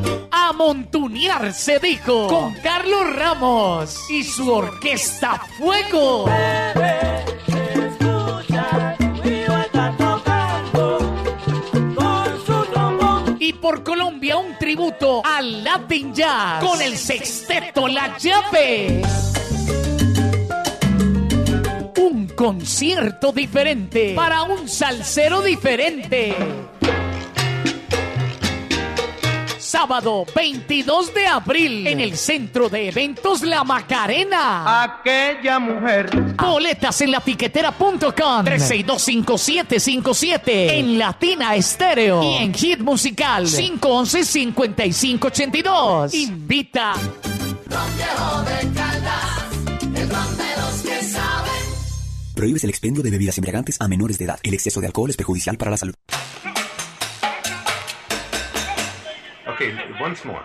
montunear 0.61 1.53
se 1.55 1.79
dijo 1.79 2.27
con 2.27 2.53
Carlos 2.61 3.15
Ramos 3.15 3.97
y 4.11 4.23
su 4.23 4.47
Orquesta 4.47 5.41
Fuego. 5.57 6.29
Y 13.39 13.53
por 13.53 13.81
Colombia 13.81 14.37
un 14.37 14.55
tributo 14.59 15.23
al 15.25 15.63
Latin 15.63 16.13
Jazz 16.13 16.63
con 16.63 16.79
el 16.79 16.95
sexteto 16.95 17.87
La 17.87 18.15
Llave. 18.19 19.01
Un 21.97 22.27
concierto 22.35 23.31
diferente 23.31 24.13
para 24.15 24.43
un 24.43 24.69
salsero 24.69 25.41
diferente. 25.41 26.35
Sábado 29.71 30.25
22 30.35 31.13
de 31.13 31.27
abril 31.27 31.87
en 31.87 32.01
el 32.01 32.17
Centro 32.17 32.67
de 32.67 32.89
Eventos 32.89 33.41
La 33.41 33.63
Macarena. 33.63 34.83
Aquella 34.83 35.59
mujer. 35.59 36.09
Boletas 36.35 36.99
en 36.99 37.11
latiquetera.com 37.11 38.43
3625757 38.43 40.41
en 40.45 40.99
Latina 40.99 41.55
Estéreo 41.55 42.21
y 42.21 42.35
en 42.43 42.53
Hit 42.53 42.79
Musical 42.79 43.45
511-5582. 43.45 46.15
Invita. 46.15 46.91
Prohíbes 52.35 52.65
el 52.65 52.71
expendio 52.71 53.03
de 53.03 53.09
bebidas 53.09 53.37
embriagantes 53.37 53.77
a 53.79 53.87
menores 53.87 54.17
de 54.17 54.25
edad. 54.25 54.37
El 54.43 54.53
exceso 54.53 54.81
de 54.81 54.87
alcohol 54.87 55.11
es 55.11 55.15
perjudicial 55.15 55.57
para 55.57 55.71
la 55.71 55.77
salud. 55.77 55.93
Okay, 59.61 59.77
once 60.01 60.25
more. 60.25 60.41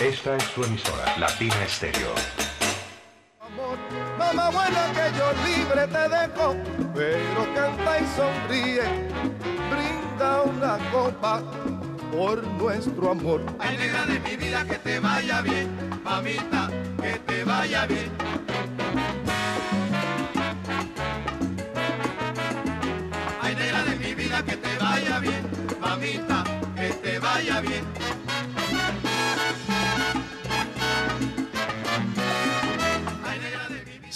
Esta 0.00 0.36
es 0.36 0.42
su 0.42 0.64
emisora, 0.64 1.16
Latina 1.16 1.54
Estéreo. 1.62 2.12
Mamá 4.18 4.50
buena 4.50 4.90
que 4.92 5.16
yo 5.16 5.32
libre 5.46 5.86
te 5.86 6.08
dejo, 6.08 6.56
pero 6.92 7.54
canta 7.54 8.00
y 8.00 8.06
sonríe, 8.16 8.82
brinda 9.70 10.42
una 10.42 10.78
copa 10.90 11.40
por 12.10 12.44
nuestro 12.44 13.12
amor. 13.12 13.42
Ay, 13.60 13.76
negra 13.76 14.06
de 14.06 14.18
mi 14.18 14.36
vida, 14.36 14.64
que 14.64 14.74
te 14.74 14.98
vaya 14.98 15.42
bien. 15.42 15.68
Mamita, 16.02 16.68
que 17.00 17.12
te 17.28 17.44
vaya 17.44 17.86
bien. 17.86 18.10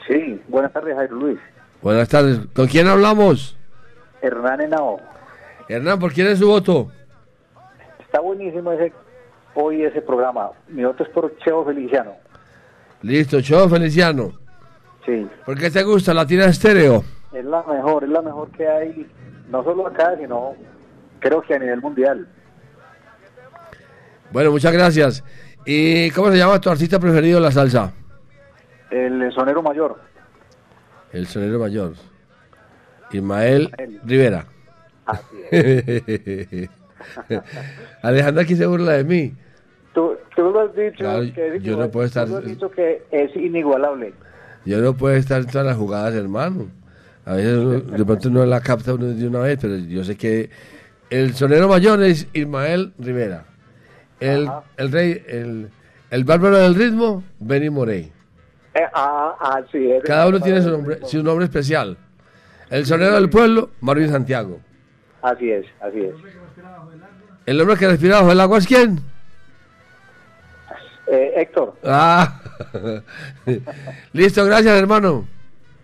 Sí, 0.07 0.41
buenas 0.47 0.71
tardes, 0.71 0.95
Jairo 0.95 1.17
Luis. 1.17 1.37
buenas 1.81 2.07
tardes. 2.07 2.39
¿Con 2.55 2.67
quién 2.67 2.87
hablamos? 2.87 3.57
Hernán 4.21 4.61
Henao. 4.61 5.01
Hernán, 5.67 5.99
¿por 5.99 6.13
quién 6.13 6.27
es 6.27 6.39
su 6.39 6.47
voto? 6.47 6.89
Está 7.99 8.21
buenísimo 8.21 8.71
ese 8.71 8.93
hoy 9.55 9.83
ese 9.83 10.01
programa. 10.01 10.51
Mi 10.67 10.83
voto 10.83 11.03
es 11.03 11.09
por 11.09 11.35
Cheo 11.39 11.65
Feliciano. 11.65 12.13
Listo, 13.01 13.41
Chavo 13.41 13.69
Feliciano. 13.69 14.31
Sí, 15.05 15.27
¿Por 15.45 15.57
qué 15.57 15.71
te 15.71 15.81
gusta 15.83 16.13
Latina 16.13 16.45
Estéreo? 16.45 17.03
es 17.33 17.43
la 17.45 17.63
mejor, 17.63 18.03
es 18.03 18.09
la 18.09 18.21
mejor 18.21 18.51
que 18.51 18.67
hay, 18.67 19.07
no 19.49 19.63
solo 19.63 19.87
acá, 19.87 20.15
sino 20.19 20.53
creo 21.19 21.41
que 21.41 21.55
a 21.55 21.59
nivel 21.59 21.81
mundial. 21.81 22.27
Bueno, 24.31 24.51
muchas 24.51 24.71
gracias. 24.71 25.23
¿Y 25.65 26.11
cómo 26.11 26.29
se 26.31 26.37
llama 26.37 26.59
tu 26.61 26.69
artista 26.69 26.99
preferido 26.99 27.39
de 27.39 27.45
la 27.45 27.51
salsa? 27.51 27.91
El 28.91 29.31
sonero 29.33 29.61
mayor. 29.63 29.99
El 31.11 31.25
sonero 31.27 31.57
mayor. 31.59 31.93
Ismael 33.11 33.71
Rivera. 34.05 34.45
Alejandra 38.01 38.43
aquí 38.43 38.55
se 38.55 38.65
burla 38.65 38.93
de 38.93 39.03
mí. 39.03 39.33
Tú, 39.93 40.15
tú 40.35 40.43
lo 40.51 40.61
has 40.61 40.75
dicho, 40.75 40.97
Claro, 40.99 41.23
que 41.33 41.55
es 41.57 41.63
yo 41.63 41.75
no 41.77 41.89
puedo 41.91 42.05
estar- 42.07 42.27
tú 42.27 42.37
has 42.37 42.45
dicho 42.45 42.69
que 42.71 43.03
es 43.11 43.35
inigualable. 43.35 44.13
Yo 44.65 44.79
no 44.79 44.93
puedo 44.95 45.15
estar 45.15 45.41
en 45.41 45.47
todas 45.47 45.67
las 45.67 45.75
jugadas, 45.77 46.13
hermano. 46.15 46.67
A 47.25 47.33
veces 47.35 47.57
uno- 47.57 47.79
de 47.79 48.05
pronto 48.05 48.29
no 48.29 48.45
la 48.45 48.61
capta 48.61 48.93
uno 48.93 49.07
de 49.07 49.27
una 49.27 49.39
vez, 49.39 49.57
pero 49.61 49.75
yo 49.77 50.03
sé 50.03 50.15
que 50.15 50.49
el 51.09 51.33
sonero 51.33 51.67
mayor 51.67 52.01
es 52.03 52.27
Ismael 52.33 52.93
Rivera. 52.97 53.45
El, 54.19 54.49
el 54.77 54.91
rey, 54.91 55.23
el, 55.27 55.69
el 56.09 56.23
bárbaro 56.23 56.57
del 56.57 56.75
ritmo, 56.75 57.23
Benny 57.39 57.69
Morey. 57.69 58.11
Eh, 58.73 58.79
ah, 58.93 59.35
ah, 59.39 59.61
sí, 59.71 59.89
Cada 60.05 60.27
uno 60.27 60.39
tiene 60.39 60.61
su 60.61 60.69
nombre, 60.69 60.99
su 61.03 61.21
nombre 61.21 61.45
especial. 61.45 61.97
El 62.69 62.85
sonero 62.85 63.15
del 63.15 63.29
pueblo, 63.29 63.71
Marvin 63.81 64.07
Santiago. 64.09 64.61
Así 65.21 65.51
es, 65.51 65.65
así 65.81 65.99
es. 65.99 66.13
El 67.45 67.59
hombre 67.61 67.77
que 67.77 67.87
respira 67.87 68.17
bajo 68.19 68.31
el 68.31 68.39
agua 68.39 68.57
es 68.59 68.67
quién? 68.67 68.99
Eh, 71.07 71.33
Héctor, 71.37 71.75
Ah, 71.85 72.39
listo, 74.13 74.45
gracias 74.45 74.79
hermano. 74.79 75.27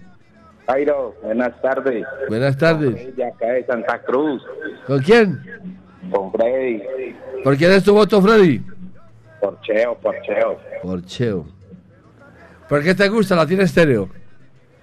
Jairo, 0.66 1.14
buenas 1.22 1.61
tardes. 1.61 2.07
Buenas 2.28 2.57
tardes. 2.57 3.14
De 3.16 3.24
acá 3.24 3.47
de 3.47 3.66
Santa 3.66 4.01
Cruz. 4.03 4.43
¿Con 4.86 5.01
quién? 5.01 5.43
Con 6.11 6.32
Freddy. 6.32 6.82
¿Por 7.45 7.57
quién 7.57 7.72
es 7.72 7.84
tu 7.84 7.93
voto, 7.93 8.22
Freddy? 8.22 8.62
Por 9.40 9.61
Cheo, 9.61 9.97
por 9.99 10.14
Cheo. 10.22 10.59
Por 10.82 11.05
Cheo. 11.05 11.45
¿Por 12.68 12.82
qué 12.82 12.95
te 12.95 13.09
gusta 13.09 13.36
la 13.36 13.47
tiene 13.47 13.64
estéreo? 13.64 14.09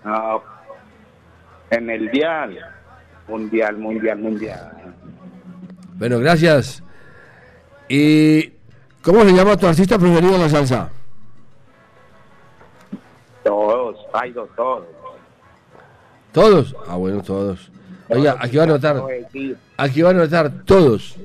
No, 0.04 0.44
en 1.72 1.90
el 1.90 2.12
dial. 2.12 2.58
Mundial, 3.28 3.78
mundial, 3.78 4.18
mundial. 4.20 4.72
Bueno, 5.96 6.20
gracias. 6.20 6.84
¿Y 7.90 8.54
cómo 9.02 9.24
se 9.24 9.34
llama 9.34 9.58
tu 9.58 9.66
artista 9.68 9.98
preferido 9.98 10.36
en 10.36 10.42
la 10.42 10.50
salsa? 10.50 10.90
Todos, 13.44 13.98
hay 14.14 14.32
todos. 14.32 14.84
¿Todos? 16.32 16.76
Ah, 16.88 16.96
bueno, 16.96 17.24
todos. 17.24 17.72
Oiga, 18.08 18.38
aquí 18.40 18.58
va 18.58 18.64
a 18.64 18.66
anotar. 18.66 19.04
Aquí 19.78 20.02
va 20.02 20.10
a 20.10 20.12
anotar 20.14 20.52
todos. 20.66 21.16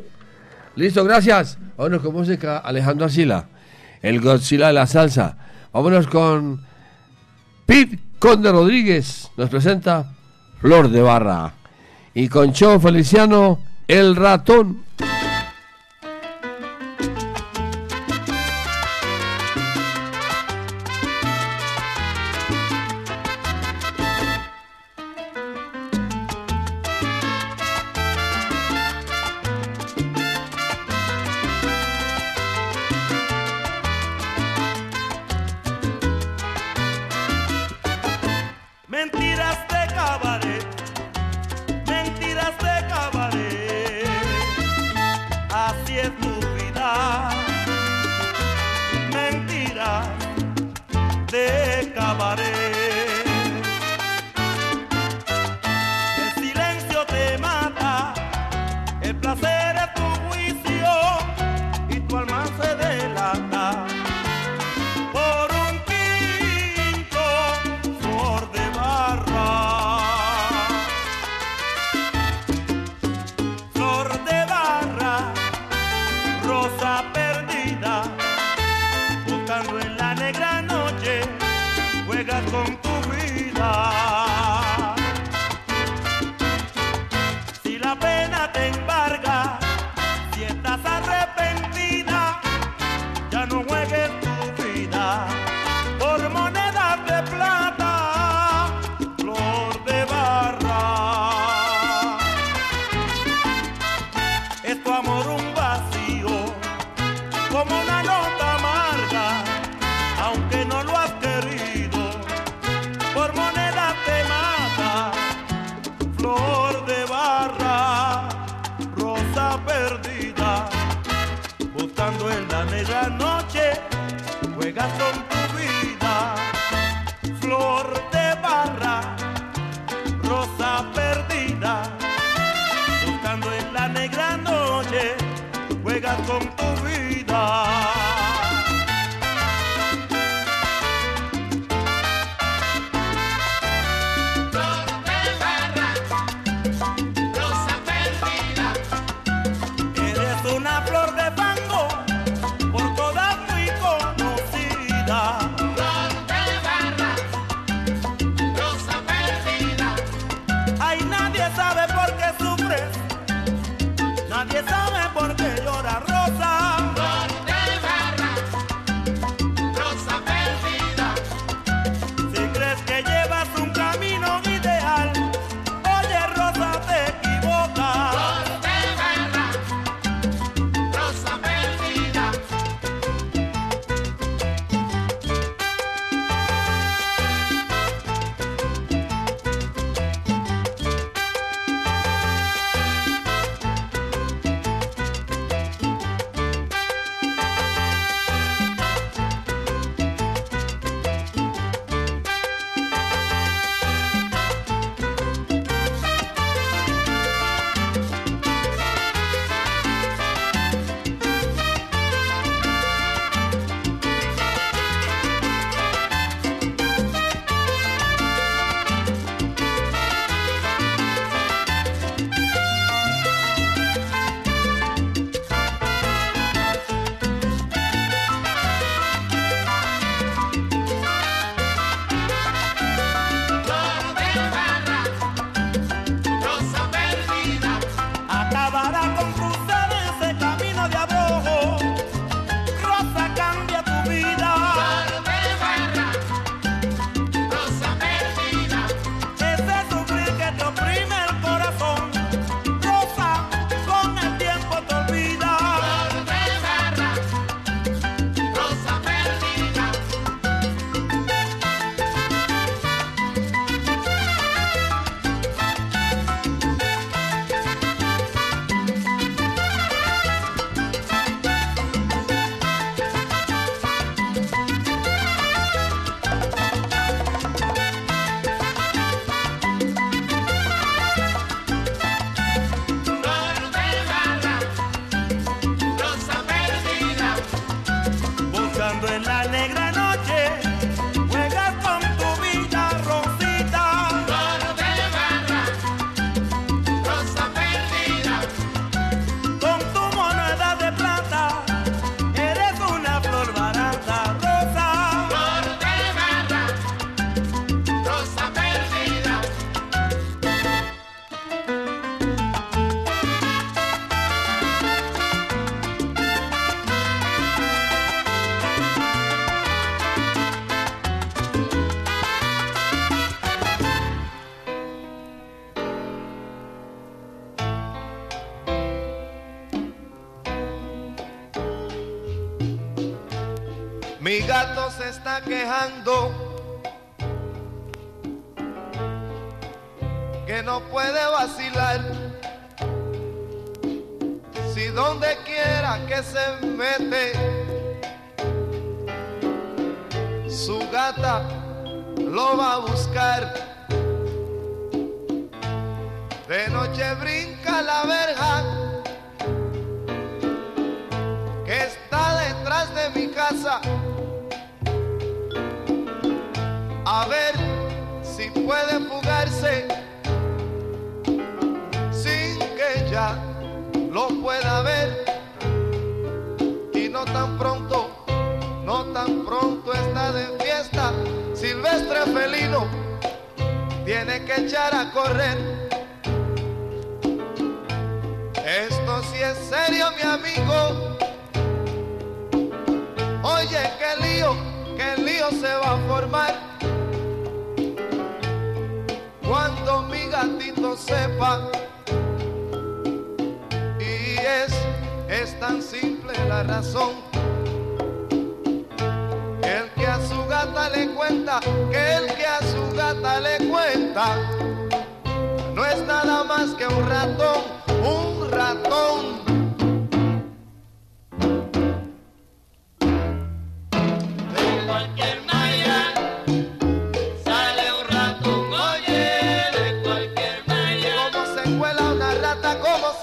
Listo, 0.76 1.04
gracias. 1.04 1.58
Vámonos 1.76 2.02
con 2.02 2.14
música 2.14 2.58
Alejandro 2.58 3.06
Asila, 3.06 3.46
el 4.00 4.20
Godzilla 4.20 4.68
de 4.68 4.72
la 4.72 4.86
salsa. 4.86 5.36
Vámonos 5.72 6.06
con 6.06 6.64
Pete 7.66 7.98
Conde 8.18 8.50
Rodríguez, 8.50 9.30
nos 9.36 9.50
presenta 9.50 10.12
Flor 10.60 10.88
de 10.88 11.02
Barra. 11.02 11.52
Y 12.14 12.28
con 12.28 12.52
Cho 12.52 12.80
Feliciano, 12.80 13.60
El 13.86 14.16
Ratón. 14.16 14.84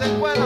Se 0.02 0.10
cuela 0.18 0.41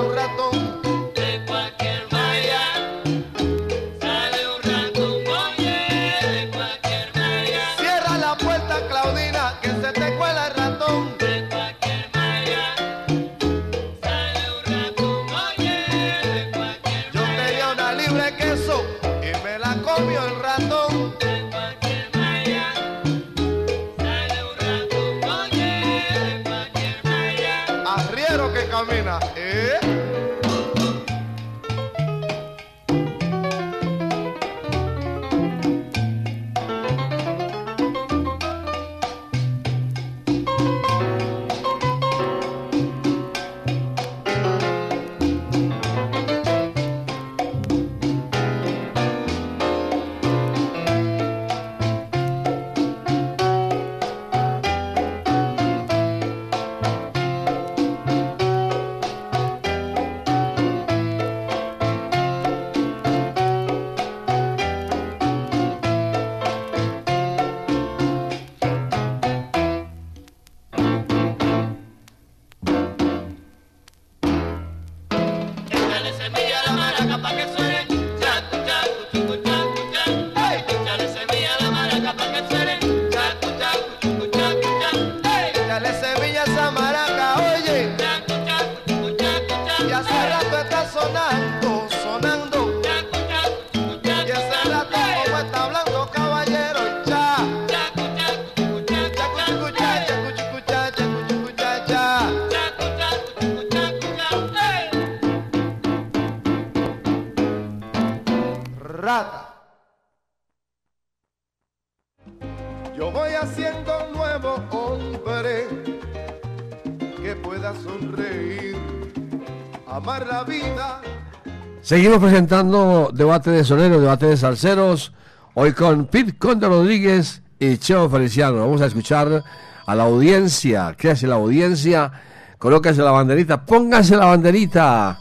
Seguimos 121.85 122.17
presentando 122.17 123.11
debate 123.13 123.51
de 123.51 123.63
soneros, 123.63 124.01
debate 124.01 124.25
de 124.25 124.37
salseros. 124.37 125.13
Hoy 125.53 125.73
con 125.73 126.07
Pete 126.07 126.35
Conde 126.35 126.67
Rodríguez 126.67 127.43
y 127.59 127.77
Cheo 127.77 128.09
Feliciano. 128.09 128.57
Vamos 128.57 128.81
a 128.81 128.87
escuchar 128.87 129.43
a 129.85 129.93
la 129.95 130.03
audiencia. 130.05 130.95
¿Qué 130.97 131.11
hace 131.11 131.27
la 131.27 131.35
audiencia? 131.35 132.11
Colóquese 132.57 133.03
la 133.03 133.11
banderita, 133.11 133.67
póngase 133.67 134.17
la 134.17 134.25
banderita. 134.25 135.19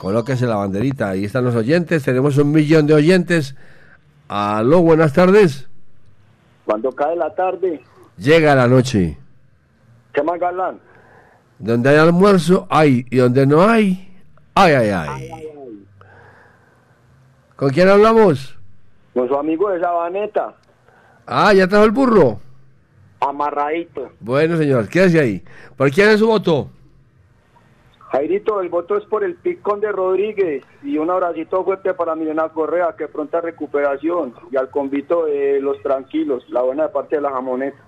Colóquese 0.00 0.46
la 0.46 0.56
banderita. 0.56 1.10
Ahí 1.10 1.26
están 1.26 1.44
los 1.44 1.54
oyentes. 1.54 2.02
Tenemos 2.02 2.38
un 2.38 2.50
millón 2.50 2.88
de 2.88 2.94
oyentes. 2.94 3.54
Aló, 4.26 4.80
buenas 4.82 5.12
tardes. 5.12 5.68
Cuando 6.64 6.90
cae 6.90 7.14
la 7.14 7.32
tarde, 7.36 7.80
Llega 8.18 8.56
la 8.56 8.66
noche. 8.66 9.16
¿qué 10.12 10.24
más 10.24 10.40
galán? 10.40 10.80
Donde 11.60 11.90
hay 11.90 11.98
almuerzo, 11.98 12.66
hay. 12.68 13.06
Y 13.10 13.18
donde 13.18 13.46
no 13.46 13.62
hay, 13.62 14.12
ay, 14.56 14.72
ay, 14.72 14.88
ay. 14.88 15.43
¿Con 17.56 17.70
quién 17.70 17.88
hablamos? 17.88 18.56
Con 19.12 19.28
su 19.28 19.36
amigo 19.36 19.70
de 19.70 19.80
Sabaneta, 19.80 20.54
Ah, 21.26 21.52
ya 21.54 21.66
trajo 21.66 21.84
el 21.84 21.90
burro. 21.92 22.38
amarradito. 23.20 24.10
Bueno, 24.20 24.56
señor, 24.58 24.88
quédese 24.88 25.18
ahí. 25.20 25.42
¿Por 25.76 25.90
quién 25.90 26.10
es 26.10 26.18
su 26.18 26.26
voto? 26.26 26.68
Jairito, 28.10 28.60
el 28.60 28.68
voto 28.68 28.96
es 28.98 29.04
por 29.06 29.24
el 29.24 29.34
picón 29.36 29.80
de 29.80 29.90
Rodríguez 29.90 30.62
y 30.82 30.98
un 30.98 31.10
abracito 31.10 31.64
fuerte 31.64 31.94
para 31.94 32.14
Milena 32.14 32.48
Correa, 32.50 32.94
que 32.96 33.08
pronta 33.08 33.40
recuperación, 33.40 34.34
y 34.52 34.56
al 34.56 34.68
convito 34.70 35.24
de 35.24 35.58
los 35.60 35.80
tranquilos, 35.82 36.44
la 36.50 36.60
buena 36.62 36.84
de 36.84 36.88
parte 36.90 37.16
de 37.16 37.22
la 37.22 37.30
jamoneta. 37.30 37.78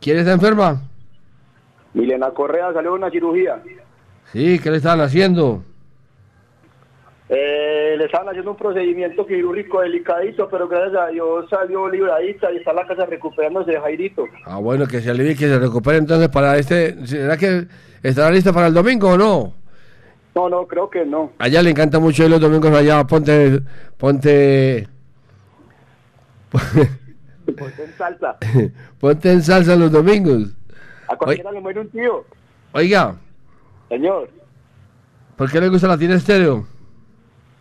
¿Quién 0.00 0.18
está 0.18 0.32
enferma? 0.32 0.80
Milena 1.94 2.30
Correa 2.30 2.72
salió 2.72 2.92
de 2.92 2.96
una 2.98 3.10
cirugía. 3.10 3.60
Sí, 4.32 4.58
¿qué 4.60 4.70
le 4.70 4.76
están 4.76 5.00
haciendo? 5.00 5.62
Eh, 7.28 7.96
le 7.98 8.04
estaban 8.04 8.28
haciendo 8.28 8.52
un 8.52 8.56
procedimiento 8.56 9.26
quirúrgico 9.26 9.80
delicadito, 9.80 10.48
pero 10.48 10.68
gracias 10.68 11.02
a 11.02 11.08
Dios 11.08 11.48
salió 11.50 11.88
libradita 11.88 12.52
y 12.52 12.58
está 12.58 12.70
en 12.70 12.76
la 12.76 12.86
casa 12.86 13.06
recuperándose 13.06 13.72
de 13.72 13.80
Jairito. 13.80 14.24
Ah, 14.44 14.58
bueno, 14.58 14.86
que 14.86 15.00
se 15.00 15.10
alivie 15.10 15.34
que 15.34 15.48
se 15.48 15.58
recupere 15.58 15.98
entonces 15.98 16.28
para 16.28 16.56
este... 16.56 17.04
¿Será 17.06 17.36
que 17.36 17.66
estará 18.02 18.30
lista 18.30 18.52
para 18.52 18.68
el 18.68 18.74
domingo 18.74 19.10
o 19.10 19.18
no? 19.18 19.52
No, 20.36 20.48
no, 20.48 20.66
creo 20.66 20.88
que 20.88 21.04
no. 21.04 21.32
Allá 21.38 21.62
le 21.62 21.70
encanta 21.70 21.98
mucho 21.98 22.22
ir 22.22 22.30
los 22.30 22.40
domingos 22.40 22.70
allá, 22.72 23.02
ponte, 23.04 23.60
ponte, 23.96 24.86
Ponte 27.56 27.84
en 27.84 27.92
salsa. 27.96 28.36
Ponte 29.00 29.32
en 29.32 29.42
salsa 29.42 29.76
los 29.76 29.90
domingos. 29.90 30.54
A 31.08 31.16
cualquiera 31.16 31.52
le 31.52 31.60
muere 31.60 31.80
un 31.80 31.88
tío. 31.90 32.24
Oiga, 32.72 33.16
Señor. 33.88 34.28
¿por 35.36 35.50
qué 35.50 35.60
le 35.60 35.68
gusta 35.68 35.86
Latina 35.86 36.14
Estéreo? 36.14 36.66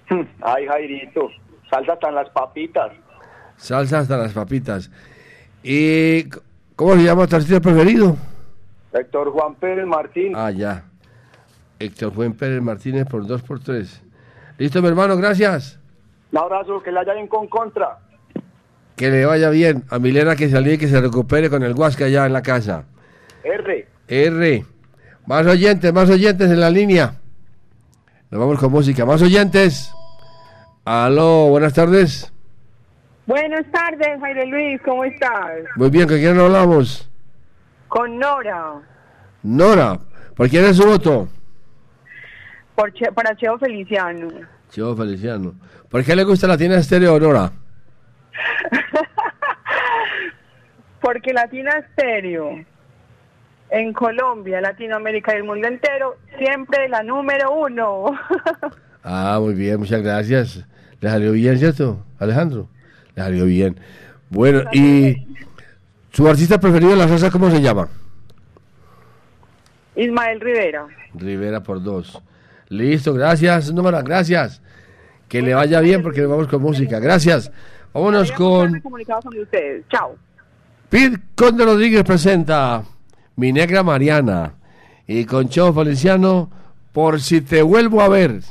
Ay, 0.41 0.67
Jairito. 0.67 1.29
Salsa 1.69 1.93
hasta 1.93 2.09
en 2.09 2.15
las 2.15 2.29
papitas. 2.29 2.91
Salsa 3.57 3.99
hasta 3.99 4.17
las 4.17 4.33
papitas. 4.33 4.91
¿Y 5.63 6.29
cómo 6.75 6.95
se 6.95 7.03
llama 7.03 7.27
tu 7.27 7.35
artista 7.35 7.59
preferido? 7.59 8.15
Héctor 8.93 9.31
Juan 9.31 9.55
Pérez 9.55 9.85
Martín. 9.85 10.33
Ah, 10.35 10.51
ya. 10.51 10.83
Héctor 11.79 12.13
Juan 12.13 12.33
Pérez 12.33 12.61
Martínez 12.61 13.05
por 13.05 13.25
2 13.27 13.41
por 13.41 13.59
3 13.59 14.03
Listo, 14.57 14.81
mi 14.81 14.87
hermano, 14.87 15.17
gracias. 15.17 15.79
Un 16.31 16.39
abrazo, 16.39 16.81
que 16.81 16.91
le 16.91 16.99
haya 16.99 17.13
bien 17.13 17.27
con 17.27 17.47
contra. 17.47 17.99
Que 18.95 19.09
le 19.09 19.25
vaya 19.25 19.49
bien. 19.49 19.83
A 19.89 19.99
Milena 19.99 20.35
que 20.35 20.49
salí 20.49 20.73
y 20.73 20.77
que 20.77 20.87
se 20.87 21.01
recupere 21.01 21.49
con 21.49 21.63
el 21.63 21.73
Huasca 21.73 22.05
allá 22.05 22.25
en 22.25 22.33
la 22.33 22.41
casa. 22.41 22.85
R. 23.43 23.87
R. 24.07 24.65
Más 25.25 25.45
oyentes, 25.45 25.91
más 25.91 26.09
oyentes 26.09 26.49
en 26.49 26.59
la 26.61 26.69
línea. 26.69 27.15
Nos 28.35 28.41
vamos 28.41 28.59
con 28.59 28.69
música. 28.69 29.05
Más 29.05 29.21
oyentes. 29.21 29.93
Aló, 30.83 31.47
buenas 31.47 31.73
tardes. 31.73 32.33
Buenas 33.25 33.63
tardes, 33.71 34.19
Jaime 34.19 34.45
Luis, 34.47 34.81
¿cómo 34.83 35.05
estás? 35.05 35.63
Muy 35.77 35.89
bien, 35.89 36.05
¿con 36.05 36.17
quién 36.17 36.37
hablamos? 36.37 37.09
Con 37.87 38.19
Nora, 38.19 38.73
Nora. 39.41 39.97
¿Por 40.35 40.49
quién 40.49 40.65
es 40.65 40.75
su 40.75 40.85
voto? 40.85 41.29
por 42.75 42.91
Che- 42.91 43.09
para 43.13 43.33
Cheo 43.37 43.57
Feliciano. 43.57 44.27
Chivo 44.69 44.93
Feliciano. 44.97 45.55
¿Por 45.89 46.03
qué 46.03 46.13
le 46.13 46.25
gusta 46.25 46.45
Latina 46.45 46.75
Estéreo, 46.75 47.17
Nora? 47.17 47.49
Porque 50.99 51.31
Latina 51.31 51.71
Stereo, 51.93 52.65
en 53.69 53.93
Colombia, 53.93 54.61
Latinoamérica 54.61 55.33
y 55.33 55.37
el 55.37 55.43
mundo 55.43 55.67
entero, 55.67 56.17
siempre 56.37 56.87
la 56.89 57.03
número 57.03 57.51
uno. 57.53 58.11
Ah, 59.07 59.37
muy 59.39 59.53
bien, 59.53 59.77
muchas 59.77 60.01
gracias. 60.01 60.65
¿Le 60.99 61.09
salió 61.11 61.31
bien, 61.33 61.59
cierto, 61.59 62.03
Alejandro? 62.17 62.67
Le 63.13 63.21
salió 63.21 63.45
bien. 63.45 63.79
Bueno, 64.31 64.63
y 64.73 65.27
su 66.11 66.27
artista 66.27 66.59
preferido 66.59 66.89
de 66.89 66.97
la 66.97 67.07
salsa, 67.07 67.29
¿cómo 67.29 67.51
se 67.51 67.61
llama? 67.61 67.87
Ismael 69.95 70.41
Rivera. 70.41 70.87
Rivera 71.13 71.61
por 71.61 71.83
dos. 71.83 72.19
Listo, 72.69 73.13
gracias, 73.13 73.71
Nora, 73.71 74.01
gracias. 74.01 74.59
Que 75.29 75.43
le 75.43 75.53
vaya 75.53 75.81
bien 75.81 76.01
porque 76.01 76.21
nos 76.21 76.31
vamos 76.31 76.47
con 76.47 76.63
música. 76.63 76.99
Gracias. 76.99 77.51
Vámonos 77.93 78.31
con 78.31 78.79
Comunicado 78.81 79.21
con 79.21 79.37
ustedes. 79.37 79.83
Chao. 79.89 80.15
Pete 80.89 81.19
Conde 81.35 81.63
Rodríguez 81.63 82.03
presenta 82.03 82.83
Mi 83.35 83.51
Negra 83.51 83.83
Mariana 83.83 84.53
y 85.07 85.25
con 85.25 85.49
Cheo 85.49 85.73
Feliciano 85.73 86.49
por 86.91 87.19
si 87.21 87.41
te 87.41 87.61
vuelvo 87.61 88.01
a 88.01 88.07
ver. 88.07 88.41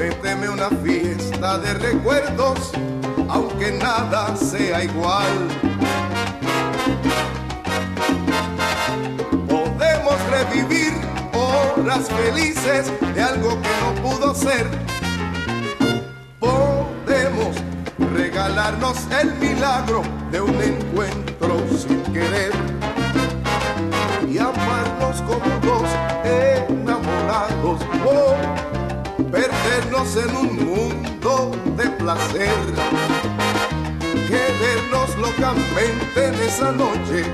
Prométeme 0.00 0.48
una 0.48 0.70
fiesta 0.82 1.58
de 1.58 1.74
recuerdos, 1.74 2.72
aunque 3.28 3.70
nada 3.72 4.34
sea 4.34 4.82
igual. 4.82 5.26
Podemos 9.46 10.16
revivir 10.30 10.94
horas 11.34 12.08
felices 12.08 12.90
de 13.14 13.22
algo 13.22 13.60
que 13.60 13.68
no 13.82 14.02
pudo 14.02 14.34
ser. 14.34 14.66
Podemos 16.38 17.56
regalarnos 18.14 18.96
el 19.20 19.34
milagro 19.34 20.00
de 20.32 20.40
un 20.40 20.62
encuentro 20.62 21.58
sin 21.76 22.02
querer 22.04 22.52
y 24.26 24.38
amarnos 24.38 25.20
como 25.22 25.60
dos 25.60 25.90
enamorados 26.24 27.82
o 28.06 28.79
perdernos 29.30 30.16
en 30.16 30.36
un 30.36 30.56
mundo 30.66 31.52
de 31.76 31.88
placer. 31.90 32.54
Querernos 34.28 35.16
locamente 35.16 36.26
en 36.28 36.34
esa 36.34 36.72
noche 36.72 37.24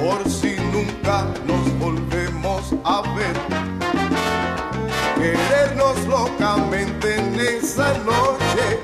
por 0.00 0.28
si 0.30 0.56
nunca 0.72 1.26
nos 1.46 1.78
volvemos 1.78 2.74
a 2.84 3.02
ver. 3.14 3.36
Querernos 5.16 6.06
locamente 6.06 7.16
en 7.16 7.40
esa 7.40 7.92
noche, 7.98 8.80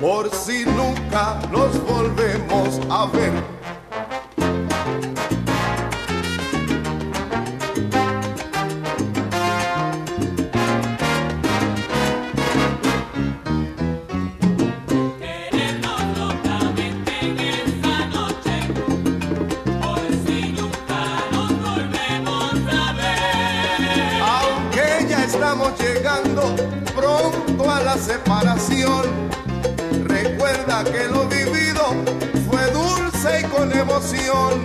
por 0.00 0.30
si 0.30 0.64
nunca 0.66 1.40
nos 1.50 1.82
volvemos 1.84 2.80
a 2.90 3.06
ver. 3.06 3.59
Con 34.00 34.16
emoción. 34.16 34.62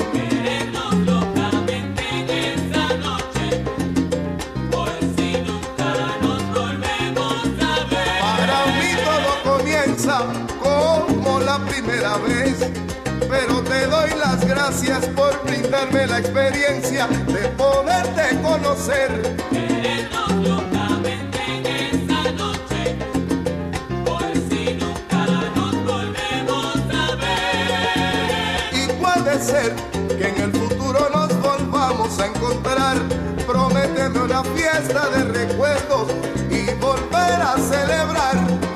Para 8.21 8.65
mí 8.77 8.91
todo 9.03 9.57
comienza 9.57 10.21
como 10.61 11.39
la 11.39 11.59
primera 11.65 12.17
vez, 12.17 12.71
pero 13.29 13.61
te 13.63 13.88
doy 13.88 14.11
las 14.17 14.45
gracias 14.45 15.05
por 15.07 15.43
brindarme 15.43 16.07
la 16.07 16.19
experiencia 16.19 17.07
de 17.07 17.47
poderte 17.49 18.41
conocer. 18.41 19.74
Encontrar. 32.56 32.97
Prométeme 33.45 34.20
una 34.20 34.43
fiesta 34.43 35.10
de 35.10 35.24
recuerdos 35.26 36.08
y 36.49 36.74
volver 36.80 37.41
a 37.41 37.56
celebrar. 37.58 38.74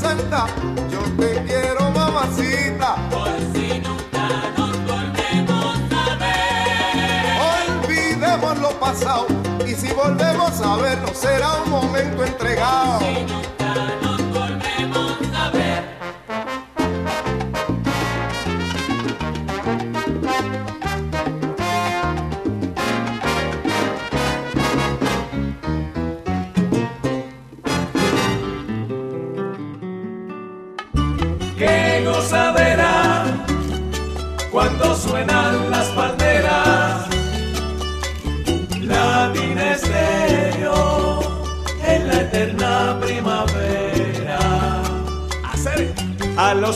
Santa. 0.00 0.46
Yo 0.90 1.00
te 1.18 1.42
quiero, 1.44 1.90
mamacita. 1.90 2.96
Olvidemos 7.84 8.58
lo 8.58 8.70
pasado 8.80 9.26
y 9.66 9.74
si 9.74 9.92
volvemos 9.92 10.60
a 10.60 10.76
vernos 10.76 11.16
será 11.16 11.62
un 11.62 11.70
momento 11.70 12.24
entregado. 12.24 12.98
Qué 13.00 13.26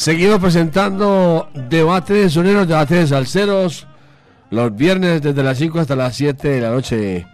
Seguimos 0.00 0.38
presentando 0.38 1.50
debate 1.52 2.14
de 2.14 2.30
soneros, 2.30 2.66
debate 2.66 2.94
de 2.94 3.06
salseros, 3.06 3.86
los 4.48 4.74
viernes 4.74 5.20
desde 5.20 5.42
las 5.42 5.58
5 5.58 5.78
hasta 5.78 5.94
las 5.94 6.16
7 6.16 6.48
de 6.48 6.60
la 6.62 6.70
noche. 6.70 7.26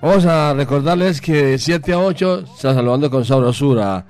Vamos 0.00 0.24
a 0.24 0.54
recordarles 0.54 1.20
que 1.20 1.44
de 1.44 1.58
7 1.58 1.92
a 1.92 1.98
8 1.98 2.44
está 2.54 2.72
saludando 2.72 3.10
con 3.10 3.26
sabrosura. 3.26 4.06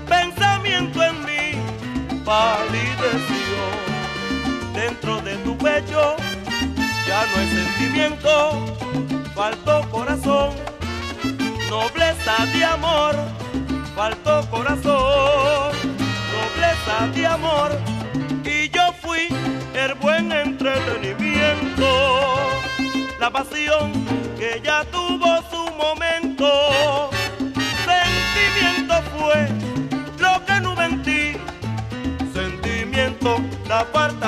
Pensamiento 0.07 1.03
en 1.03 1.25
mí 1.25 1.57
palideció. 2.23 3.57
Dentro 4.73 5.19
de 5.21 5.35
tu 5.37 5.57
pecho 5.57 6.15
ya 7.07 7.25
no 7.25 7.37
hay 7.39 7.49
sentimiento. 7.49 8.31
Faltó 9.33 9.81
corazón, 9.89 10.51
nobleza 11.69 12.45
de 12.53 12.63
amor. 12.63 13.15
Faltó 13.95 14.47
corazón, 14.51 15.73
nobleza 16.35 17.07
de 17.15 17.25
amor. 17.25 17.71
Y 18.45 18.69
yo 18.69 18.93
fui 19.01 19.27
el 19.73 19.95
buen 19.95 20.31
entretenimiento. 20.31 21.85
La 23.19 23.31
pasión 23.31 23.91
que 24.37 24.61
ya 24.63 24.85
tuvo 24.85 25.38
la 33.93 34.18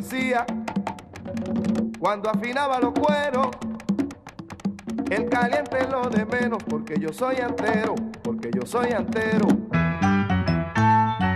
decía, 0.00 0.46
cuando 1.98 2.30
afinaba 2.30 2.78
los 2.78 2.92
cueros, 2.92 3.48
el 5.10 5.28
caliente 5.28 5.88
lo 5.90 6.08
de 6.08 6.24
menos, 6.24 6.62
porque 6.62 7.00
yo 7.00 7.12
soy 7.12 7.36
antero, 7.38 7.96
porque 8.22 8.50
yo 8.54 8.64
soy 8.64 8.92
antero. 8.92 9.48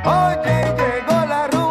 Oye, 0.04 0.74
llegó 0.76 1.26
la 1.26 1.48
rumba, 1.48 1.61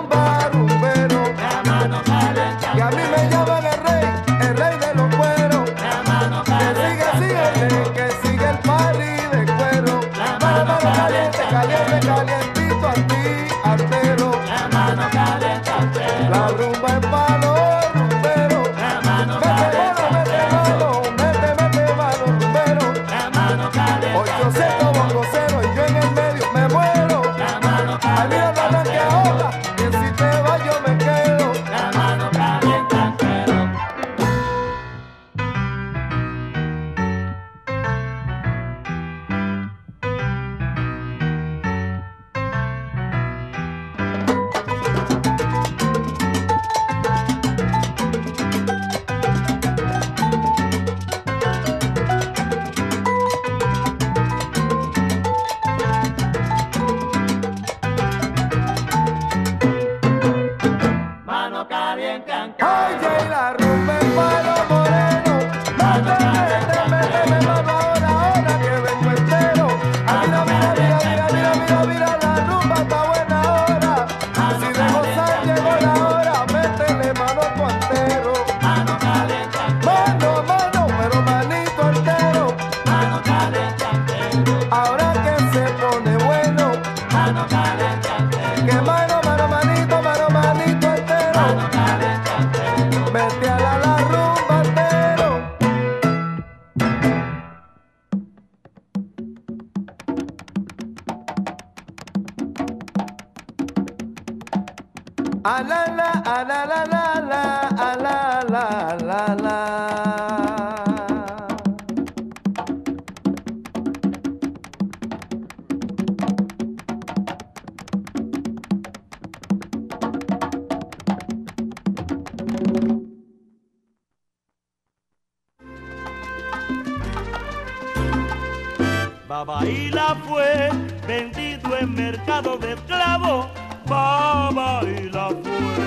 Babaila 129.28 130.16
fue 130.28 130.70
vendido 131.08 131.76
en 131.78 131.96
mercado 131.96 132.58
de 132.58 132.74
esclavos. 132.74 133.51
Babaila 133.92 135.28
fue. 135.44 135.84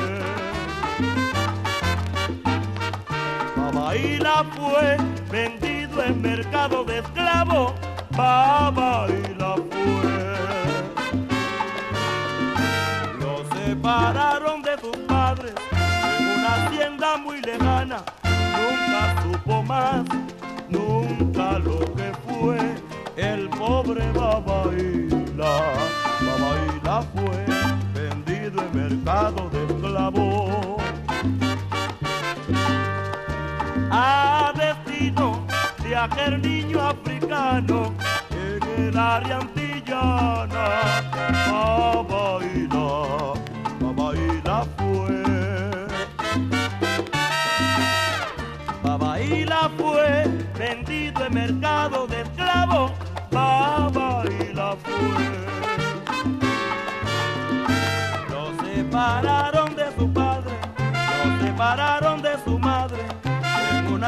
Babaila 3.56 4.44
fue 4.54 4.98
vendido 5.32 6.04
en 6.04 6.20
mercado 6.20 6.84
de 6.84 6.98
esclavos. 6.98 7.72
Babaila 8.10 9.54
fue. 9.70 10.12
Lo 13.20 13.42
separaron 13.56 14.60
de 14.60 14.78
sus 14.82 14.96
padres 15.08 15.54
en 15.72 16.26
una 16.26 16.54
hacienda 16.56 17.16
muy 17.16 17.40
lejana. 17.40 18.04
Nunca 18.22 19.22
supo 19.22 19.62
más, 19.62 20.04
nunca 20.68 21.58
lo 21.58 21.78
que 21.94 22.12
fue 22.28 22.58
el 23.16 23.48
pobre 23.48 24.12
Babaila. 24.12 25.72
Babaila 26.20 27.02
fue 27.14 27.63
de 29.02 29.64
esclavos. 29.64 30.82
A 33.90 34.52
destino 34.56 35.44
de 35.82 35.96
aquel 35.96 36.40
niño 36.40 36.80
africano 36.80 37.92
en 38.30 38.86
el 38.86 38.98
área 38.98 39.38
antillana. 39.38 40.64
Babaila, 41.50 42.24
Babaila 42.70 43.43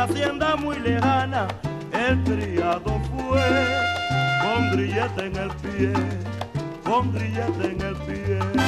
hacienda 0.07 0.57
muy 0.57 0.78
lejana, 0.78 1.49
el 1.93 2.23
criado 2.24 3.01
fue 3.11 3.43
con 4.43 4.70
grillete 4.70 5.27
en 5.27 5.37
el 5.37 5.51
pie, 5.62 5.93
con 6.85 7.12
grillete 7.12 7.73
en 7.73 7.81
el 7.81 7.97
pie. 7.97 8.65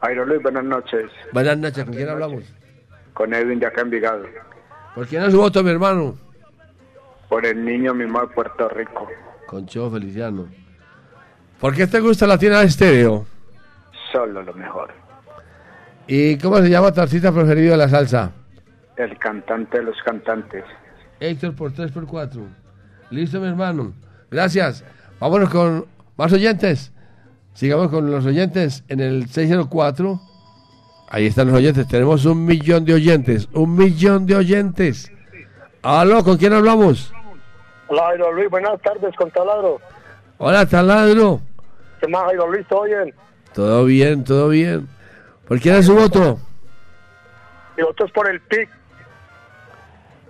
Jairo 0.00 0.26
Luis, 0.26 0.42
buenas 0.42 0.64
noches. 0.64 1.04
buenas 1.32 1.58
noches, 1.58 1.84
¿con 1.84 1.94
quién 1.94 2.08
hablamos? 2.08 2.42
Con 3.14 3.34
Edwin 3.34 3.60
de 3.60 3.66
acá 3.66 3.82
en 3.82 3.90
Vigado. 3.90 4.24
¿Por 4.96 5.06
quién 5.06 5.22
es 5.22 5.30
su 5.30 5.38
voto, 5.38 5.62
mi 5.62 5.70
hermano? 5.70 6.16
Por 7.28 7.46
el 7.46 7.64
niño 7.64 7.94
mismo 7.94 8.20
de 8.20 8.26
Puerto 8.26 8.68
Rico. 8.68 9.06
Con 9.46 9.64
Chavo 9.64 9.92
Feliciano. 9.92 10.48
¿Por 11.60 11.72
qué 11.72 11.86
te 11.86 12.00
gusta 12.00 12.26
Latina 12.26 12.62
Estéreo? 12.62 13.26
Solo 14.10 14.42
lo 14.42 14.52
mejor. 14.54 14.90
¿Y 16.12 16.36
cómo 16.38 16.58
se 16.58 16.68
llama 16.68 16.90
tu 16.90 17.00
artista 17.00 17.30
preferido 17.30 17.70
de 17.70 17.76
la 17.76 17.88
salsa? 17.88 18.32
El 18.96 19.16
cantante 19.16 19.78
de 19.78 19.84
los 19.84 19.96
cantantes. 20.04 20.64
Héctor 21.20 21.54
por 21.54 21.72
3x4. 21.72 22.48
Listo, 23.10 23.38
mi 23.38 23.46
hermano. 23.46 23.92
Gracias. 24.28 24.84
Vámonos 25.20 25.50
con 25.50 25.86
más 26.16 26.32
oyentes. 26.32 26.92
Sigamos 27.54 27.90
con 27.90 28.10
los 28.10 28.26
oyentes 28.26 28.82
en 28.88 28.98
el 28.98 29.28
604. 29.28 30.20
Ahí 31.10 31.26
están 31.26 31.46
los 31.46 31.56
oyentes. 31.56 31.86
Tenemos 31.86 32.24
un 32.24 32.44
millón 32.44 32.84
de 32.84 32.94
oyentes. 32.94 33.48
Un 33.52 33.76
millón 33.76 34.26
de 34.26 34.34
oyentes. 34.34 35.12
Aló, 35.80 36.24
¿con 36.24 36.38
quién 36.38 36.52
hablamos? 36.54 37.14
Hola, 37.86 38.06
Jairo 38.06 38.32
Luis, 38.32 38.50
buenas 38.50 38.82
tardes, 38.82 39.14
con 39.14 39.30
Taladro. 39.30 39.80
Hola, 40.38 40.66
taladro. 40.66 41.40
¿Qué 42.00 42.08
más, 42.08 42.24
Jairo 42.24 42.50
Luis? 42.50 42.66
¿Todo 42.66 42.82
bien? 42.82 43.14
Todo 43.54 43.84
bien, 43.84 44.24
todo 44.24 44.48
bien. 44.48 44.88
¿Por 45.50 45.58
quién 45.58 45.74
es 45.74 45.86
su 45.86 45.96
voto? 45.96 46.38
Mi 47.76 47.82
voto 47.82 48.04
es 48.04 48.12
por 48.12 48.30
el 48.30 48.40
PIC, 48.40 48.68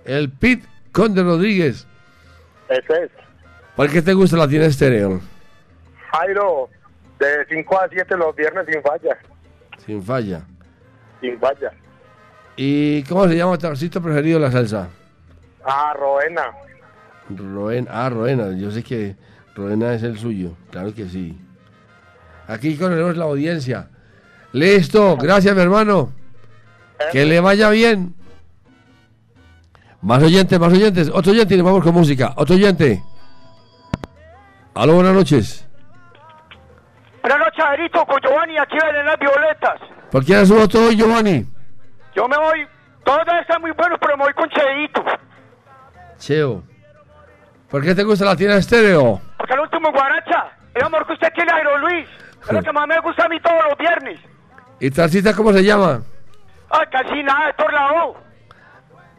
El 0.03 0.31
Pit 0.31 0.65
Conde 0.91 1.21
Rodríguez. 1.21 1.85
ese 2.69 3.03
es. 3.03 3.11
¿Por 3.75 3.87
qué 3.91 4.01
te 4.01 4.13
gusta 4.13 4.35
la 4.35 4.47
tienda 4.47 4.67
estéreo? 4.67 5.21
Jairo, 6.11 6.69
de 7.19 7.45
5 7.49 7.79
a 7.81 7.87
7 7.87 8.17
los 8.17 8.35
viernes 8.35 8.65
sin 8.67 8.81
falla, 8.81 9.17
Sin 9.85 10.01
falla. 10.03 10.41
sin 11.21 11.39
falla. 11.39 11.71
¿Y 12.55 13.03
cómo 13.03 13.27
se 13.27 13.37
llama 13.37 13.59
tu 13.59 13.67
artista 13.67 13.99
preferido 14.01 14.39
de 14.39 14.45
la 14.47 14.51
salsa? 14.51 14.89
Ah, 15.63 15.93
Roena. 15.99 16.47
Roena, 17.29 17.91
ah, 17.93 18.09
Roena, 18.09 18.57
yo 18.57 18.71
sé 18.71 18.81
que 18.83 19.15
Roena 19.53 19.93
es 19.93 20.01
el 20.01 20.17
suyo, 20.17 20.57
claro 20.71 20.95
que 20.95 21.05
sí. 21.05 21.39
Aquí 22.47 22.75
conocemos 22.75 23.15
la 23.17 23.25
audiencia. 23.25 23.87
Listo, 24.53 25.17
gracias 25.17 25.55
mi 25.55 25.61
hermano. 25.61 26.11
Que 27.11 27.25
le 27.25 27.39
vaya 27.39 27.69
bien. 27.69 28.13
Más 30.01 30.21
oyentes, 30.21 30.59
más 30.59 30.73
oyentes. 30.73 31.09
Otro 31.13 31.31
oyente 31.31 31.53
y 31.53 31.57
nos 31.57 31.65
vamos 31.65 31.83
con 31.83 31.93
música. 31.93 32.33
Otro 32.35 32.55
oyente. 32.55 33.01
Aló, 34.73 34.95
buenas 34.95 35.13
noches. 35.13 35.67
Buenas 37.21 37.39
noches, 37.39 37.63
Jairito, 37.63 38.05
con 38.05 38.19
Giovanni 38.21 38.57
aquí 38.57 38.77
en 38.77 39.05
las 39.05 39.19
Violetas. 39.19 39.79
¿Por 40.09 40.25
quién 40.25 40.39
es 40.39 40.47
su 40.47 40.55
voto 40.55 40.87
hoy, 40.87 40.95
Giovanni? 40.95 41.45
Yo 42.15 42.27
me 42.27 42.37
voy, 42.37 42.67
todos 43.03 43.21
están 43.41 43.61
muy 43.61 43.71
buenos, 43.71 43.97
pero 44.01 44.17
me 44.17 44.23
voy 44.23 44.33
con 44.33 44.49
Cheito. 44.49 45.03
Cheo. 46.17 46.63
¿Por 47.69 47.83
qué 47.83 47.95
te 47.95 48.03
gusta 48.03 48.25
la 48.25 48.35
tienda 48.35 48.57
estéreo? 48.57 49.21
Porque 49.37 49.53
el 49.53 49.59
último 49.59 49.91
guaracha, 49.91 50.49
el 50.73 50.83
amor 50.83 51.05
que 51.05 51.13
usted 51.13 51.31
tiene, 51.33 51.51
Jairo 51.51 51.77
Luis, 51.77 52.07
es 52.43 52.51
lo 52.51 52.61
que 52.61 52.71
más 52.71 52.87
me 52.87 52.99
gusta 52.99 53.25
a 53.25 53.29
mí 53.29 53.39
todos 53.39 53.63
los 53.69 53.77
viernes. 53.77 54.19
¿Y 54.81 54.89
tu 54.89 54.99
artista 54.99 55.35
cómo 55.35 55.53
se 55.53 55.63
llama? 55.63 56.01
Ay, 56.71 56.87
casi 56.91 57.21
nada, 57.21 57.45
de 57.47 57.53
por 57.53 57.71
la 57.71 58.03
O. 58.03 58.17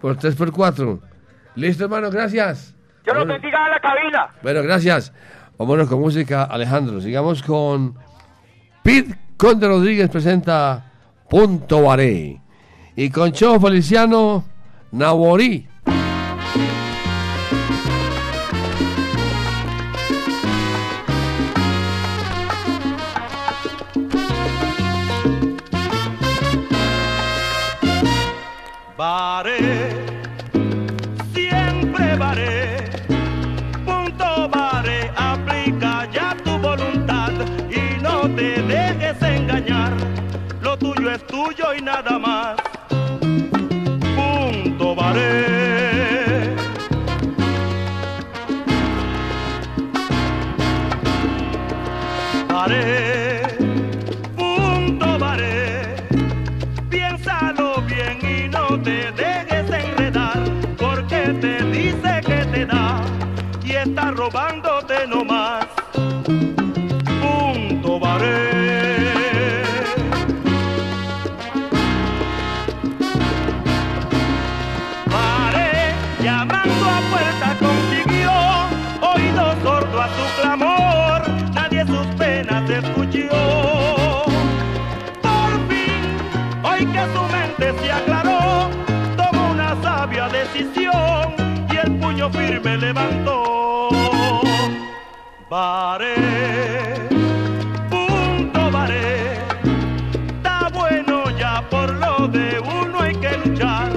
Por 0.01 0.17
3x4. 0.19 1.01
Listo, 1.55 1.85
hermano, 1.85 2.11
gracias. 2.11 2.75
Dios 3.05 3.17
los 3.17 3.29
bendiga 3.29 3.67
a 3.67 3.69
la 3.69 3.79
cabina. 3.79 4.29
Bueno, 4.43 4.61
gracias. 4.65 5.13
Vámonos 5.57 5.89
con 5.89 6.01
música, 6.01 6.43
Alejandro. 6.43 7.01
Sigamos 7.01 7.45
con 7.45 7.97
Pete 8.83 9.17
Conde 9.37 9.69
Rodríguez 9.69 10.11
presenta 10.11 10.85
Punto 11.31 11.83
Baré. 11.83 12.41
Y 12.97 13.11
con 13.11 13.31
Cho 13.31 13.61
Feliciano 13.61 14.45
Naborí. 14.91 15.69
Es 41.15 41.27
tuyo 41.27 41.75
y 41.75 41.83
nada 41.83 42.19
más. 42.19 42.57
Punto 44.17 44.95
baré. 44.95 46.55
Baré, 52.49 53.43
punto 54.37 55.19
baré. 55.19 55.97
Piénsalo 56.89 57.83
bien 57.83 58.19
y 58.23 58.49
no 58.49 58.81
te 58.81 59.13
dejes 59.13 59.71
enredar, 59.71 60.41
porque 60.79 61.21
te 61.41 61.63
dice 61.65 62.21
que 62.25 62.45
te 62.53 62.67
da 62.67 63.03
y 63.65 63.73
está 63.73 64.13
robándote 64.13 64.62
firme 92.31 92.77
levantó. 92.77 93.89
Baré, 95.51 96.15
punto 97.91 98.71
baré, 98.71 99.35
está 100.37 100.71
bueno 100.73 101.31
ya 101.39 101.63
por 101.69 101.93
lo 101.95 102.29
de 102.29 102.59
uno 102.61 103.01
hay 103.01 103.15
que 103.17 103.37
luchar 103.39 103.93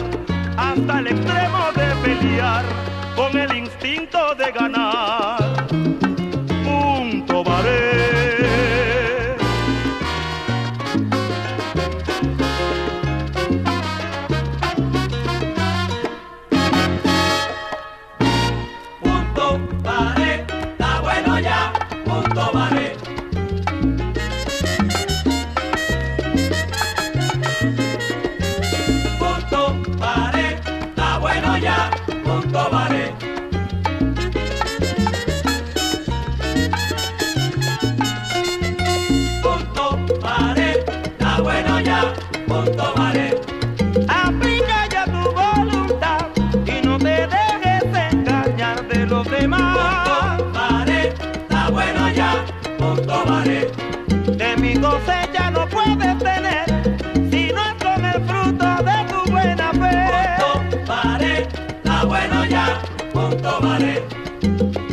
hasta 0.58 1.00
el 1.00 1.08
extremo 1.08 1.72
de 1.76 1.96
pelear 2.04 2.66
con 3.16 3.38
el 3.38 3.56
instinto 3.56 4.36
de 4.36 4.52
ganar. 4.52 5.35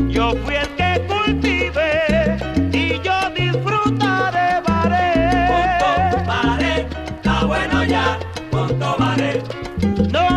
Yo 0.09 0.33
fui 0.45 0.57
el 0.57 0.69
que 0.75 1.07
cultivé 1.07 2.37
y 2.73 3.01
yo 3.01 3.31
disfrutaré 3.33 4.61
baré. 4.67 5.47
Punto 5.47 6.27
baré, 6.27 6.89
está 7.15 7.45
bueno 7.45 7.85
ya, 7.85 8.19
punto 8.51 8.97
baré. 8.99 9.41
No 10.11 10.32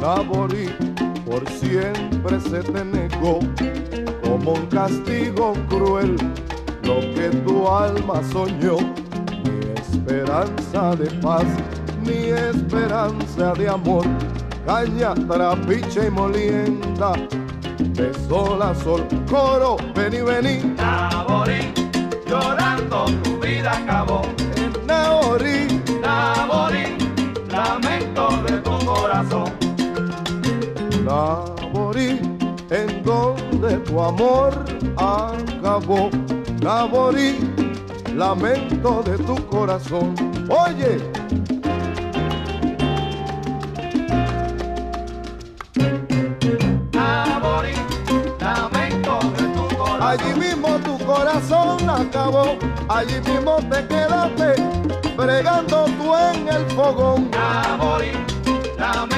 Naborí, 0.00 0.68
por 1.24 1.48
siempre 1.48 2.40
se 2.40 2.62
te 2.62 2.84
negó 2.84 3.40
como 4.22 4.52
un 4.52 4.66
castigo 4.66 5.54
cruel 5.68 6.16
lo 6.82 7.00
que 7.14 7.30
tu 7.44 7.68
alma 7.68 8.22
soñó. 8.32 8.76
Ni 9.44 9.80
esperanza 9.80 10.94
de 10.96 11.10
paz, 11.20 11.46
ni 12.02 12.30
esperanza 12.30 13.54
de 13.54 13.68
amor. 13.68 14.04
Caña, 14.66 15.14
trapiche 15.14 16.06
y 16.06 16.10
molienda, 16.10 17.12
de 17.78 18.12
sol 18.28 18.62
a 18.62 18.74
sol, 18.74 19.06
coro, 19.30 19.76
vení, 19.94 20.20
vení. 20.22 20.74
Naborí, 20.76 21.72
llorando 22.26 23.06
tu 23.22 23.38
vida 23.40 23.72
acabó. 23.72 24.22
Naborí, 24.86 25.82
Naborí, 26.00 26.96
lamento 27.50 28.28
de 28.46 28.63
corazón. 29.14 29.52
En 32.70 33.02
donde 33.04 33.76
tu 33.78 34.00
amor 34.00 34.64
acabó. 34.96 36.10
Naborí, 36.60 37.38
lamento 38.16 39.02
de 39.02 39.18
tu 39.18 39.36
corazón. 39.46 40.14
Oye, 40.48 40.98
lamento 48.42 49.18
de 49.36 49.44
tu 49.54 49.76
corazón. 49.76 50.02
allí 50.02 50.40
mismo 50.40 50.68
tu 50.78 50.98
corazón 51.04 51.88
acabó. 51.88 52.56
Allí 52.88 53.20
mismo 53.20 53.56
te 53.70 53.86
quedaste 53.86 54.54
bregando 55.16 55.84
tú 55.84 56.14
en 56.16 56.48
el 56.48 56.64
fogón. 56.70 57.30
Naborí, 57.30 58.12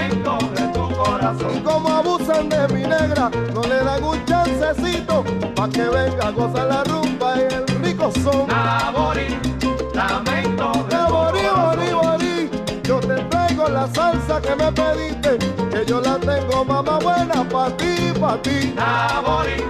lamento 0.06 0.38
de 0.54 0.68
tu 0.68 0.96
corazón. 0.96 1.56
Y 1.56 1.60
como 1.60 1.88
abusan 1.88 2.48
de 2.48 2.68
mi 2.68 2.82
negra, 2.82 3.30
no 3.54 3.62
le 3.62 3.82
dan 3.82 4.04
un 4.04 4.24
chancecito 4.24 5.24
pa' 5.54 5.68
que 5.68 5.82
venga 5.82 6.28
a 6.28 6.30
gozar 6.30 6.66
la 6.66 6.84
rumba 6.84 7.36
y 7.36 7.54
el 7.54 7.66
rico 7.82 8.10
son. 8.22 8.46
Naborí, 8.48 9.38
lamento 9.94 10.72
de 10.88 10.96
Naborí, 10.96 11.92
borí, 11.92 12.50
yo 12.84 13.00
te 13.00 13.16
traigo 13.30 13.68
la 13.68 13.86
salsa 13.88 14.40
que 14.40 14.54
me 14.56 14.72
pediste, 14.72 15.38
que 15.70 15.84
yo 15.86 16.00
la 16.00 16.18
tengo 16.18 16.64
mamá 16.64 16.98
buena 16.98 17.48
pa' 17.48 17.70
ti, 17.76 18.12
pa' 18.20 18.40
ti. 18.42 18.72
Naborí, 18.74 19.64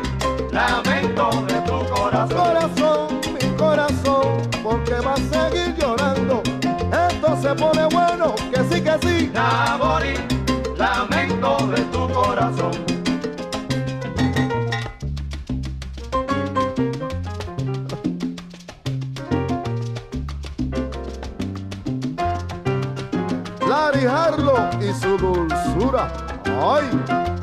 lamento 0.53 1.31
de 1.47 1.61
tu 1.63 1.95
corazón. 1.95 2.37
Corazón, 2.37 3.21
mi 3.35 3.57
corazón, 3.57 4.43
porque 4.63 4.95
va 4.95 5.15
a 5.15 5.17
seguir 5.17 5.75
llorando. 5.79 6.46
Esto 7.37 7.49
se 7.51 7.55
pone 7.55 7.87
bueno, 7.93 8.35
que 8.51 8.65
sí, 8.65 8.81
que 8.81 8.99
sí. 9.03 9.31
Naborí, 9.33 10.15
lamento 10.79 11.67
de 11.67 11.83
tu 11.93 12.09
corazón. 12.09 12.71
Larry 23.69 24.07
Harlow 24.07 24.71
y 24.81 24.95
su 24.95 25.19
dulzura. 25.19 26.09
¡Ay! 26.47 27.36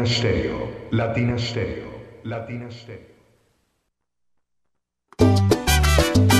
Latina 0.00 0.16
Stereo, 0.16 0.68
Latina 0.92 1.38
Stereo, 1.38 1.90
Latina 2.24 2.70
Stereo. 2.70 3.10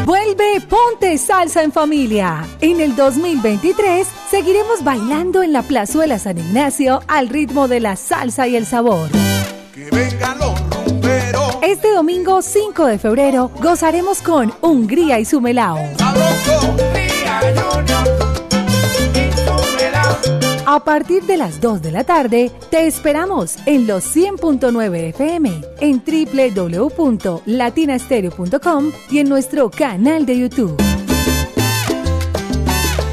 Vuelve 0.06 0.62
Ponte 0.62 1.18
Salsa 1.18 1.62
en 1.62 1.70
Familia. 1.70 2.42
En 2.62 2.80
el 2.80 2.96
2023 2.96 4.06
seguiremos 4.30 4.82
bailando 4.82 5.42
en 5.42 5.52
la 5.52 5.62
Plazuela 5.62 6.18
San 6.18 6.38
Ignacio 6.38 7.00
al 7.06 7.28
ritmo 7.28 7.68
de 7.68 7.80
la 7.80 7.96
salsa 7.96 8.48
y 8.48 8.56
el 8.56 8.64
sabor. 8.64 9.10
Este 11.62 11.92
domingo 11.92 12.40
5 12.40 12.86
de 12.86 12.98
febrero 12.98 13.50
gozaremos 13.60 14.22
con 14.22 14.54
Hungría 14.62 15.20
y 15.20 15.26
su 15.26 15.42
melao. 15.42 15.78
A 20.72 20.84
partir 20.84 21.24
de 21.24 21.36
las 21.36 21.60
2 21.60 21.82
de 21.82 21.90
la 21.90 22.04
tarde, 22.04 22.52
te 22.70 22.86
esperamos 22.86 23.56
en 23.66 23.88
los 23.88 24.04
100.9 24.14 25.08
FM, 25.08 25.62
en 25.80 26.00
www.latinastereo.com 26.06 28.92
y 29.10 29.18
en 29.18 29.28
nuestro 29.28 29.68
canal 29.68 30.26
de 30.26 30.38
YouTube. 30.38 30.80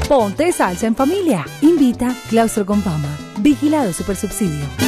Ponte 0.08 0.52
salsa 0.52 0.86
en 0.86 0.94
familia. 0.94 1.44
Invita 1.60 2.14
Claustro 2.30 2.64
con 2.64 2.80
Fama. 2.80 3.08
Vigilado 3.40 3.92
Supersubsidio. 3.92 4.87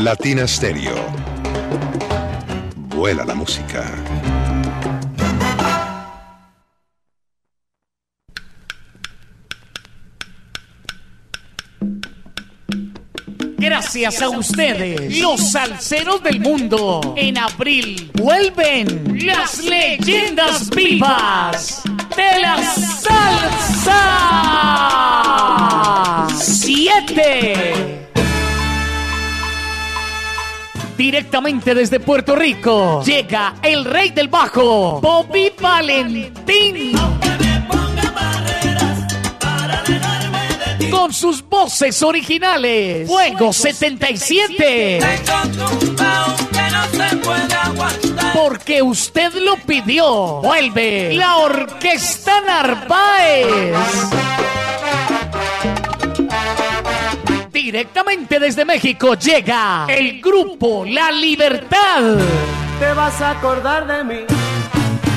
Latina 0.00 0.46
Stereo. 0.48 0.96
Vuela 2.88 3.22
la 3.22 3.34
música. 3.34 3.84
Gracias 13.58 14.22
a 14.22 14.30
ustedes, 14.30 15.18
los 15.18 15.52
salseros 15.52 16.22
del 16.22 16.40
mundo. 16.40 17.14
En 17.18 17.36
abril 17.36 18.10
vuelven 18.14 19.26
las 19.26 19.62
leyendas 19.62 20.70
vivas 20.70 21.82
de 22.16 22.40
la 22.40 22.56
salsa. 22.62 23.18
Siete. 26.34 27.99
Directamente 31.00 31.74
desde 31.74 31.98
Puerto 31.98 32.36
Rico 32.36 33.02
llega 33.02 33.54
el 33.62 33.86
rey 33.86 34.10
del 34.10 34.28
bajo, 34.28 35.00
Bobby 35.00 35.50
Valentín. 35.58 36.92
Con 40.90 41.14
sus 41.14 41.42
voces 41.48 42.02
originales, 42.02 43.08
Fuego 43.08 43.50
77. 43.50 45.00
Porque 48.34 48.82
usted 48.82 49.32
lo 49.32 49.56
pidió. 49.56 50.42
Vuelve 50.42 51.14
la 51.14 51.38
Orquesta 51.38 52.42
Narváez. 52.42 53.74
Directamente 57.70 58.40
desde 58.40 58.64
México 58.64 59.14
llega 59.14 59.86
el 59.88 60.20
grupo 60.20 60.84
La 60.84 61.12
Libertad. 61.12 62.18
Te 62.80 62.92
vas 62.94 63.20
a 63.20 63.30
acordar 63.30 63.86
de 63.86 64.02
mí. 64.02 64.24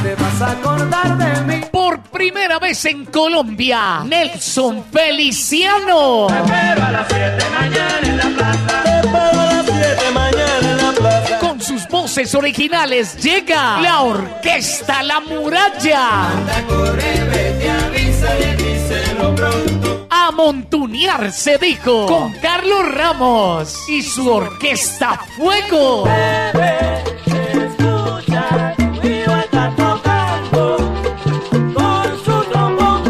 Te 0.04 0.14
vas 0.14 0.40
a 0.40 0.52
acordar 0.52 1.18
de 1.18 1.42
mí. 1.46 1.66
Por 1.72 2.04
primera 2.04 2.60
vez 2.60 2.86
en 2.86 3.06
Colombia, 3.06 4.04
Nelson 4.06 4.86
Feliciano. 4.94 6.28
Pero 6.28 6.86
a 6.86 6.92
las 6.92 7.08
7 7.08 7.44
mañana 7.60 8.00
en 8.04 8.18
la 8.18 8.30
plaza. 8.38 8.84
Te 8.84 9.00
espero 9.00 9.40
a 9.40 9.46
las 9.46 9.66
7 9.66 10.12
mañana 10.14 10.70
en 10.70 10.78
la 10.78 10.92
plaza. 10.92 11.40
Con 11.40 11.60
sus 11.60 11.88
voces 11.88 12.36
originales 12.36 13.18
llega 13.18 13.82
la 13.82 14.02
Orquesta 14.04 15.02
La 15.02 15.22
Muralla. 15.22 16.28
Corre, 16.68 17.24
vete, 17.32 17.72
avisa 17.72 18.38
y 18.38 18.56
díselo 18.58 19.34
pronto. 19.34 19.93
A 20.16 20.30
montunear 20.30 21.32
se 21.32 21.58
dijo 21.58 22.06
con 22.06 22.34
Carlos 22.34 22.94
Ramos 22.94 23.90
y 23.90 24.04
su 24.04 24.30
Orquesta 24.30 25.20
Fuego. 25.36 26.04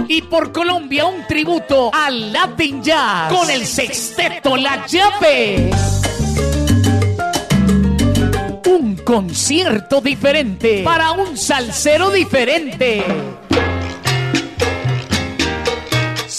Y 0.08 0.22
por 0.22 0.54
Colombia 0.54 1.06
un 1.06 1.28
tributo 1.28 1.92
al 1.94 2.32
Latin 2.32 2.82
Jazz 2.82 3.34
con 3.34 3.50
el 3.50 3.68
sexteto 3.68 4.56
La 4.56 4.86
Llave. 4.88 5.72
Un 8.66 8.96
concierto 9.04 10.00
diferente 10.00 10.84
para 10.86 11.12
un 11.12 11.36
salsero 11.38 12.10
diferente. 12.12 13.04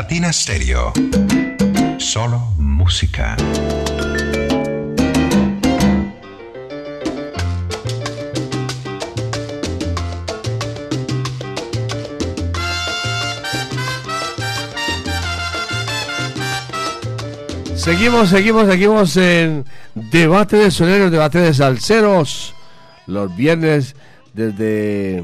Latina 0.00 0.32
Stereo. 0.32 0.94
Solo 1.98 2.38
música. 2.56 3.36
Seguimos, 17.74 18.30
seguimos, 18.30 18.68
seguimos 18.68 19.16
en 19.18 19.66
Debate 19.94 20.56
de 20.56 20.70
Soneros, 20.70 21.10
Debate 21.10 21.40
de 21.40 21.52
Salseros. 21.52 22.54
Los 23.06 23.36
viernes 23.36 23.94
desde 24.32 25.22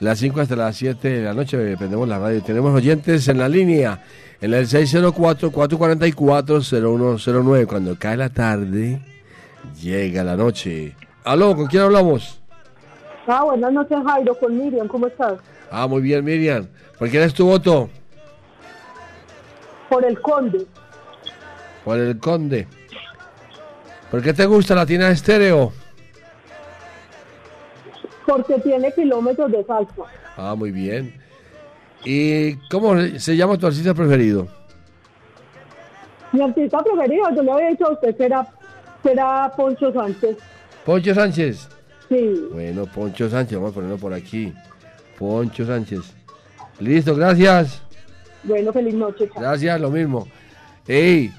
las 0.00 0.18
5 0.18 0.40
hasta 0.40 0.56
las 0.56 0.74
7 0.76 1.08
de 1.08 1.22
la 1.22 1.34
noche 1.34 1.76
prendemos 1.76 2.08
la 2.08 2.18
radio. 2.18 2.42
Tenemos 2.42 2.74
oyentes 2.74 3.28
en 3.28 3.38
la 3.38 3.48
línea, 3.48 4.02
en 4.40 4.54
el 4.54 4.66
604-444-0109. 4.66 7.66
Cuando 7.66 7.96
cae 7.98 8.16
la 8.16 8.28
tarde, 8.28 9.00
Llega 9.80 10.24
la 10.24 10.36
noche. 10.36 10.94
Aló, 11.24 11.54
¿con 11.54 11.66
quién 11.66 11.82
hablamos? 11.82 12.40
Ah, 13.26 13.44
buenas 13.44 13.72
noches, 13.72 13.98
Jairo, 14.06 14.34
con 14.38 14.56
Miriam, 14.56 14.88
¿cómo 14.88 15.06
estás? 15.06 15.34
Ah, 15.70 15.86
muy 15.86 16.00
bien, 16.00 16.24
Miriam. 16.24 16.66
¿Por 16.98 17.10
quién 17.10 17.22
es 17.22 17.34
tu 17.34 17.46
voto? 17.46 17.90
Por 19.88 20.04
el 20.04 20.20
Conde. 20.20 20.66
Por 21.84 21.98
el 21.98 22.18
Conde. 22.18 22.66
¿Por 24.10 24.22
qué 24.22 24.32
te 24.32 24.46
gusta 24.46 24.74
Latina 24.74 25.10
Estéreo? 25.10 25.72
Porque 28.28 28.58
tiene 28.60 28.92
kilómetros 28.92 29.50
de 29.50 29.64
salsa. 29.64 30.02
Ah, 30.36 30.54
muy 30.54 30.70
bien. 30.70 31.14
¿Y 32.04 32.56
cómo 32.68 32.94
se 33.16 33.34
llama 33.34 33.56
tu 33.56 33.66
artista 33.66 33.94
preferido? 33.94 34.46
Mi 36.32 36.42
artista 36.42 36.78
preferido, 36.84 37.24
yo 37.34 37.42
le 37.42 37.52
había 37.52 37.68
dicho 37.70 37.86
a 37.86 37.92
usted 37.92 38.14
que 38.14 38.26
era, 38.26 38.46
que 39.02 39.12
era 39.12 39.50
Poncho 39.56 39.90
Sánchez. 39.94 40.36
Poncho 40.84 41.14
Sánchez. 41.14 41.68
Sí. 42.10 42.48
Bueno, 42.52 42.84
Poncho 42.84 43.30
Sánchez, 43.30 43.56
vamos 43.56 43.72
a 43.72 43.74
ponerlo 43.74 43.96
por 43.96 44.12
aquí. 44.12 44.52
Poncho 45.18 45.64
Sánchez. 45.64 46.12
Listo, 46.80 47.14
gracias. 47.16 47.80
Bueno, 48.44 48.74
feliz 48.74 48.94
noche. 48.94 49.26
chao. 49.32 49.42
Gracias, 49.42 49.80
lo 49.80 49.90
mismo. 49.90 50.28
Ey, 50.86 51.32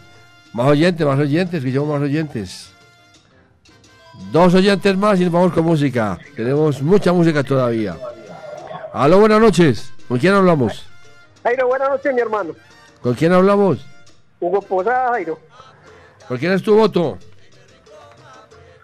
más 0.53 0.68
oyentes, 0.68 1.06
más 1.06 1.20
oyentes, 1.20 1.64
que 1.64 1.80
más 1.80 2.02
oyentes. 2.02 2.74
Dos 4.32 4.54
oyentes 4.54 4.96
más 4.96 5.20
y 5.20 5.24
nos 5.24 5.34
vamos 5.34 5.54
con 5.54 5.64
música. 5.66 6.20
Tenemos 6.36 6.82
mucha 6.84 7.12
música 7.12 7.44
todavía. 7.44 7.96
Aló, 8.94 9.20
buenas 9.20 9.40
noches. 9.41 9.91
¿Con 10.08 10.20
quién 10.20 10.34
hablamos? 10.34 10.86
Jairo, 11.44 11.68
buenas 11.68 11.90
noches, 11.90 12.14
mi 12.14 12.22
hermano. 12.22 12.54
¿Con 13.02 13.14
quién 13.16 13.34
hablamos? 13.34 13.84
Hugo 14.40 14.62
Posada, 14.62 15.10
Jairo. 15.14 15.40
¿Por 16.28 16.38
quién 16.38 16.52
es 16.52 16.62
tu 16.62 16.76
voto? 16.76 17.18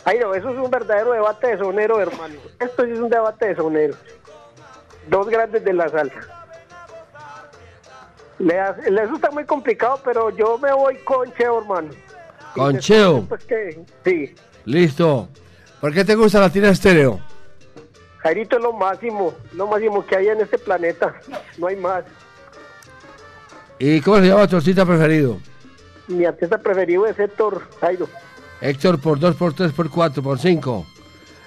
Jairo, 0.03 0.33
eso 0.33 0.49
es 0.49 0.57
un 0.57 0.71
verdadero 0.71 1.11
debate 1.11 1.47
de 1.47 1.57
sonero, 1.59 1.99
hermano. 2.01 2.35
Esto 2.59 2.85
sí 2.85 2.91
es 2.91 2.99
un 2.99 3.09
debate 3.09 3.47
de 3.49 3.55
sonero. 3.55 3.95
Dos 5.09 5.27
grandes 5.29 5.63
de 5.63 5.73
la 5.73 5.89
salsa. 5.89 6.19
Le 8.39 8.57
eso 8.59 9.15
está 9.15 9.29
muy 9.31 9.45
complicado, 9.45 9.99
pero 10.03 10.29
yo 10.31 10.57
me 10.57 10.73
voy 10.73 10.97
con 10.99 11.31
Cheo, 11.35 11.59
hermano. 11.59 11.89
Con 12.55 12.79
Cheo. 12.79 13.23
pues, 13.27 13.43
que- 13.45 13.83
sí. 14.03 14.35
Listo. 14.65 15.29
¿Por 15.79 15.93
qué 15.93 16.03
te 16.03 16.15
gusta 16.15 16.39
Latina 16.39 16.69
Estéreo? 16.69 17.19
Jairito 18.19 18.57
es 18.57 18.63
lo 18.63 18.73
máximo, 18.73 19.35
lo 19.53 19.67
máximo 19.67 20.05
que 20.05 20.15
hay 20.15 20.29
en 20.29 20.41
este 20.41 20.57
planeta. 20.57 21.13
No 21.57 21.67
hay 21.67 21.75
más. 21.75 22.03
¿Y 23.77 24.01
cómo 24.01 24.17
se 24.17 24.27
llama 24.27 24.47
tu 24.47 24.57
artista 24.57 24.85
preferido? 24.85 25.37
Mi 26.07 26.25
artista 26.25 26.57
preferido 26.57 27.05
es 27.05 27.19
Héctor 27.19 27.61
Jairo. 27.81 28.07
Héctor 28.61 28.99
por 28.99 29.19
2, 29.19 29.35
por 29.35 29.53
3, 29.53 29.71
por 29.73 29.89
4, 29.89 30.23
por 30.23 30.39
5. 30.39 30.85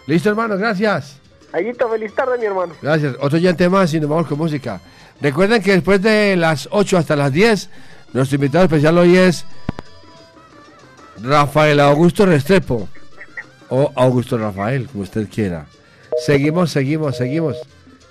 Listo, 0.07 0.29
hermano, 0.29 0.57
gracias. 0.57 1.19
Jairito, 1.51 1.89
feliz 1.89 2.15
tarde, 2.15 2.39
mi 2.39 2.45
hermano. 2.45 2.75
Gracias. 2.81 3.17
Otro 3.21 3.39
oyente 3.39 3.69
más 3.69 3.93
y 3.95 4.01
nos 4.01 4.11
vamos 4.11 4.27
con 4.27 4.39
música. 4.39 4.81
Recuerden 5.21 5.63
que 5.63 5.73
después 5.73 6.01
de 6.01 6.37
las 6.37 6.69
8 6.71 6.99
hasta 6.99 7.17
las 7.17 7.33
10, 7.33 7.71
nuestro 8.13 8.37
invitado 8.37 8.65
especial 8.65 8.99
hoy 8.99 9.17
es 9.17 9.45
Rafael 11.21 11.81
Augusto 11.81 12.25
Restrepo. 12.25 12.89
O 13.71 13.93
Augusto 13.95 14.39
Rafael, 14.39 14.87
como 14.89 15.03
usted 15.03 15.29
quiera. 15.29 15.67
Seguimos, 16.25 16.71
seguimos, 16.71 17.17
seguimos. 17.17 17.57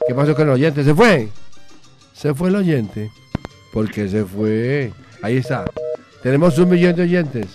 ¿Qué 0.07 0.13
pasó 0.13 0.35
con 0.35 0.47
el 0.47 0.53
oyente? 0.53 0.84
¿Se 0.84 0.93
fue? 0.93 1.29
Se 2.13 2.34
fue 2.34 2.49
el 2.49 2.55
oyente. 2.55 3.11
¿Por 3.73 3.91
qué 3.91 4.07
se 4.07 4.23
fue? 4.23 4.93
Ahí 5.21 5.38
está. 5.38 5.65
Tenemos 6.21 6.57
un 6.57 6.69
millón 6.69 6.95
de 6.95 7.03
oyentes. 7.03 7.47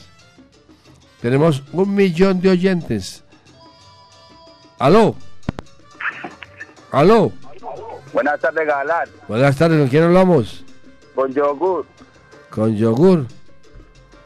Tenemos 1.20 1.62
un 1.72 1.94
millón 1.94 2.40
de 2.40 2.50
oyentes. 2.50 3.22
¿Aló? 4.78 5.14
¿Aló? 6.90 7.32
Buenas 8.12 8.40
tardes, 8.40 8.66
Galán. 8.66 9.08
Buenas 9.28 9.56
tardes, 9.56 9.78
¿con 9.78 9.88
quién 9.88 10.02
hablamos? 10.02 10.64
Con 11.14 11.32
yogur. 11.32 11.86
Con 12.50 12.76
yogur. 12.76 13.26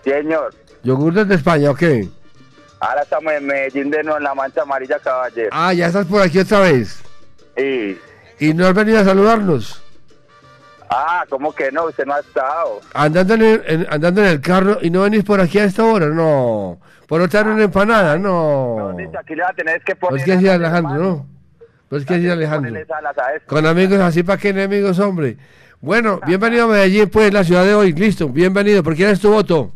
Señor. 0.02 0.54
¿Yogur 0.82 1.12
desde 1.12 1.34
España 1.34 1.70
o 1.70 1.74
qué? 1.74 2.08
Ahora 2.80 3.02
estamos 3.02 3.32
en 3.32 3.46
Medellín 3.46 3.90
de 3.90 4.02
nuevo 4.02 4.18
en 4.18 4.24
la 4.24 4.34
mancha 4.34 4.62
amarilla, 4.62 4.98
caballero. 4.98 5.48
Ah, 5.52 5.72
ya 5.72 5.86
estás 5.86 6.06
por 6.06 6.20
aquí 6.22 6.38
otra 6.38 6.60
vez. 6.60 7.02
Y, 7.56 7.96
¿Y 8.38 8.52
no 8.54 8.66
has 8.66 8.74
venido 8.74 8.98
a 9.00 9.04
saludarnos? 9.04 9.82
ah, 10.88 11.24
¿cómo 11.28 11.52
que 11.54 11.72
no? 11.72 11.86
Usted 11.86 12.04
no 12.06 12.14
ha 12.14 12.20
estado. 12.20 12.80
Andando 12.94 13.34
en 13.34 13.42
el, 13.42 13.62
en- 13.66 13.86
andando 13.90 14.20
en 14.20 14.26
el 14.28 14.40
carro 14.40 14.78
y 14.82 14.90
no 14.90 15.02
venís 15.02 15.24
por 15.24 15.40
aquí 15.40 15.58
a 15.58 15.64
esta 15.64 15.84
hora, 15.84 16.06
no. 16.06 16.78
Por 17.08 17.20
no 17.20 17.28
traer 17.28 17.48
una 17.48 17.64
empanada, 17.64 18.18
no. 18.18 18.92
Dice, 18.96 19.16
Aquí 19.18 19.34
le 19.34 19.42
va 19.42 19.48
a 19.48 19.52
tener 19.54 19.80
que 19.82 19.96
poner... 19.96 20.22
que 20.24 20.32
decir 20.32 20.50
Alejandro, 20.50 20.94
¿no? 20.96 21.26
Pues 21.88 22.04
que 22.04 22.14
decir 22.14 22.30
Alejandro. 22.30 22.70
ponerle 22.70 22.86
salas 22.86 23.16
a 23.18 23.32
esto. 23.34 23.46
Con 23.48 23.64
amigos 23.66 23.98
así, 24.00 24.22
¿para 24.22 24.38
qué 24.38 24.50
enemigos, 24.50 24.98
hombre? 24.98 25.36
Bueno, 25.80 26.20
bienvenido 26.26 26.64
a 26.64 26.68
Medellín, 26.68 27.08
pues, 27.08 27.32
la 27.32 27.42
ciudad 27.44 27.64
de 27.64 27.74
hoy. 27.74 27.92
Listo, 27.92 28.28
bienvenido. 28.28 28.82
¿Por 28.82 28.94
quién 28.96 29.10
es 29.10 29.20
tu 29.20 29.30
voto? 29.32 29.72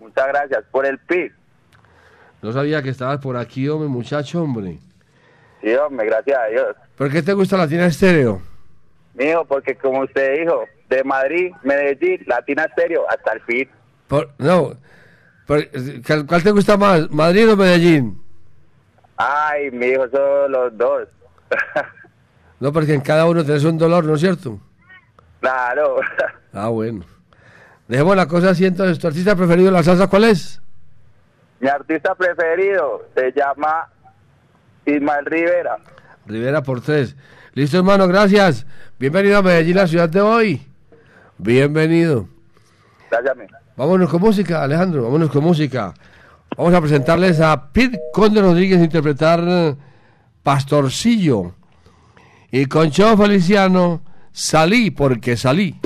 Muchas 0.00 0.26
gracias 0.28 0.62
por 0.70 0.86
el 0.86 0.98
PIB. 0.98 1.32
No 2.42 2.52
sabía 2.52 2.82
que 2.82 2.90
estabas 2.90 3.18
por 3.18 3.36
aquí, 3.36 3.68
hombre, 3.68 3.88
muchacho, 3.88 4.42
hombre. 4.42 4.78
Sí, 5.62 5.72
hombre, 5.74 6.06
gracias 6.06 6.38
a 6.38 6.46
Dios. 6.46 6.76
¿Por 6.96 7.10
qué 7.10 7.22
te 7.22 7.32
gusta 7.32 7.56
Latina 7.56 7.86
Estéreo? 7.86 8.42
Mijo, 9.14 9.44
porque 9.44 9.76
como 9.76 10.00
usted 10.00 10.40
dijo, 10.40 10.64
de 10.88 11.04
Madrid, 11.04 11.52
Medellín, 11.62 12.22
Latina 12.26 12.64
Estéreo, 12.64 13.08
hasta 13.08 13.32
el 13.34 13.40
fin. 13.42 13.68
Por- 14.08 14.30
no, 14.38 14.74
por- 15.46 15.68
¿cuál 16.26 16.42
te 16.42 16.50
gusta 16.50 16.76
más, 16.76 17.10
Madrid 17.10 17.50
o 17.52 17.56
Medellín? 17.56 18.20
Ay, 19.16 19.70
mi 19.70 19.86
hijo, 19.86 20.08
son 20.10 20.52
los 20.52 20.76
dos. 20.76 21.08
No, 22.60 22.72
porque 22.72 22.94
en 22.94 23.00
cada 23.00 23.26
uno 23.26 23.44
tenés 23.44 23.64
un 23.64 23.76
dolor, 23.76 24.04
¿no 24.04 24.14
es 24.14 24.20
cierto? 24.20 24.60
Claro. 25.40 25.96
Ah, 26.52 26.68
bueno. 26.68 27.02
Dejemos 27.88 28.14
la 28.14 28.28
cosa 28.28 28.50
así, 28.50 28.64
entonces, 28.66 28.98
¿tu 29.00 29.06
artista 29.08 29.34
preferido 29.34 29.66
de 29.66 29.72
la 29.72 29.82
salsa 29.82 30.06
cuál 30.06 30.24
es? 30.24 30.60
Mi 31.62 31.68
artista 31.68 32.12
preferido 32.16 33.06
se 33.14 33.30
llama 33.30 33.88
Ismael 34.84 35.24
Rivera. 35.26 35.76
Rivera 36.26 36.60
por 36.60 36.80
tres. 36.80 37.14
Listo, 37.54 37.78
hermano, 37.78 38.08
gracias. 38.08 38.66
Bienvenido 38.98 39.38
a 39.38 39.42
Medellín, 39.42 39.76
la 39.76 39.86
ciudad 39.86 40.08
de 40.08 40.20
hoy. 40.20 40.66
Bienvenido. 41.38 42.26
Gracias. 43.08 43.36
Vámonos 43.76 44.10
con 44.10 44.20
música, 44.20 44.60
Alejandro, 44.60 45.04
vámonos 45.04 45.30
con 45.30 45.44
música. 45.44 45.94
Vamos 46.56 46.74
a 46.74 46.80
presentarles 46.80 47.40
a 47.40 47.70
Pete 47.70 48.00
Conde 48.12 48.42
Rodríguez 48.42 48.80
a 48.80 48.84
interpretar 48.84 49.76
Pastorcillo. 50.42 51.54
Y 52.50 52.66
con 52.66 52.90
Cheo 52.90 53.16
Feliciano, 53.16 54.02
salí 54.32 54.90
porque 54.90 55.36
salí. 55.36 55.78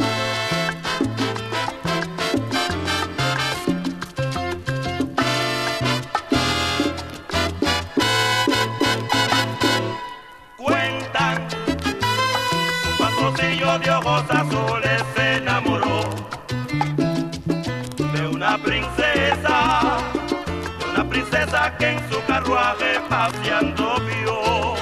Paseando 23.08 23.94
vio. 24.06 24.74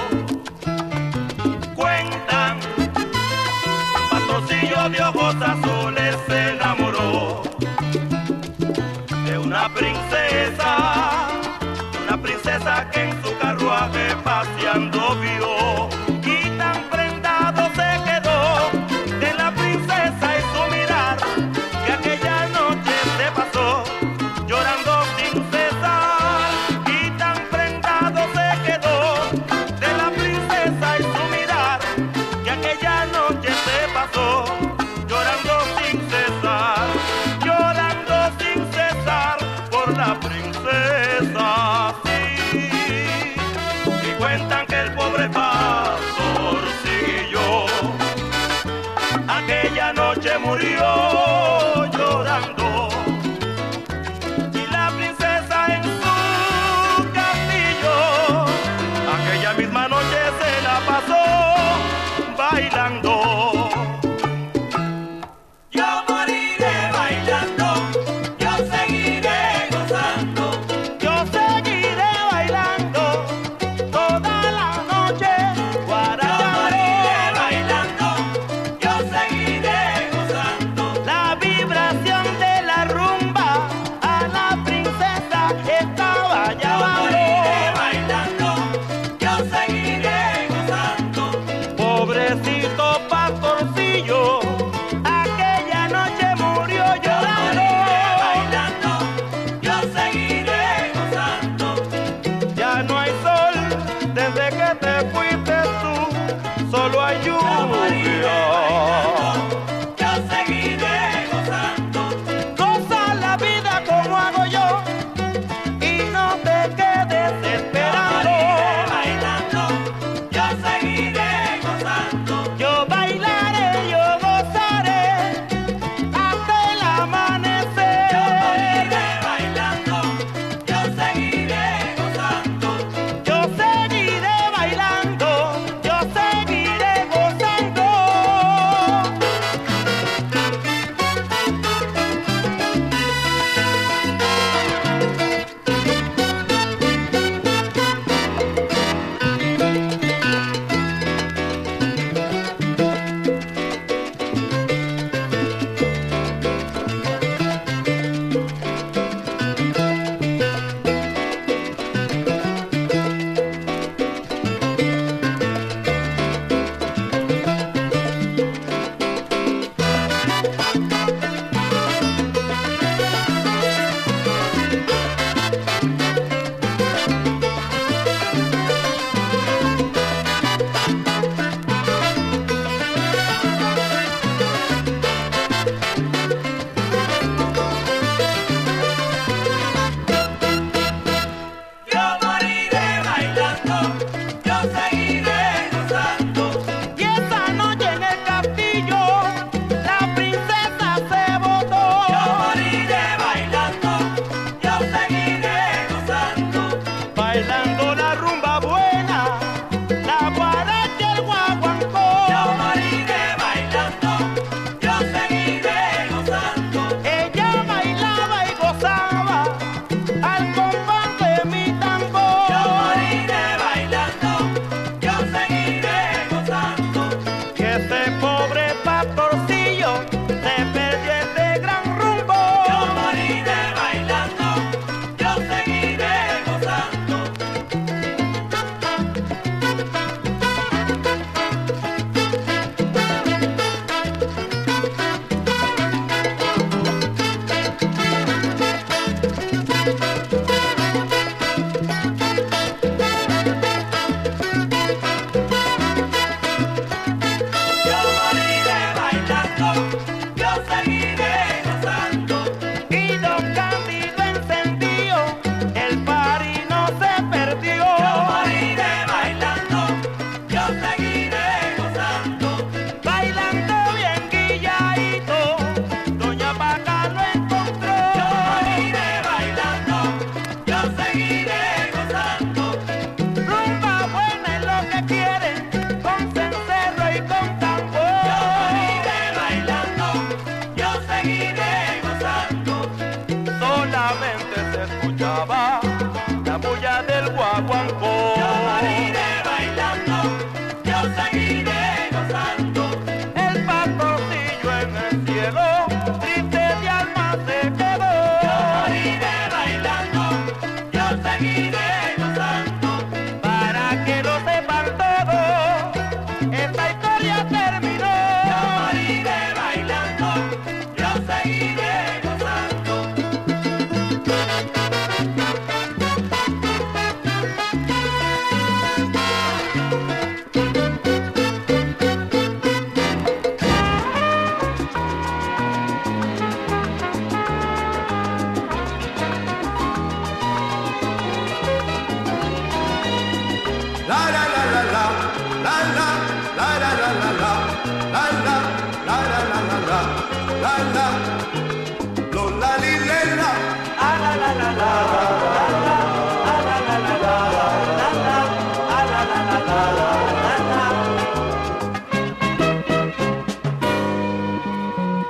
Cuentan, 1.75 2.59
patrocillo 4.11 4.89
de 4.89 5.03
ojos 5.03 5.37
azules 5.43 6.17
se 6.27 6.51
enamoró 6.51 7.43
de 9.27 9.39
una 9.39 9.69
princesa, 9.75 11.29
una 12.07 12.17
princesa 12.23 12.91
que 12.91 13.03
en 13.03 13.23
su 13.23 13.39
carruaje 13.39 14.17
paseando 14.25 15.17
vio 15.17 15.54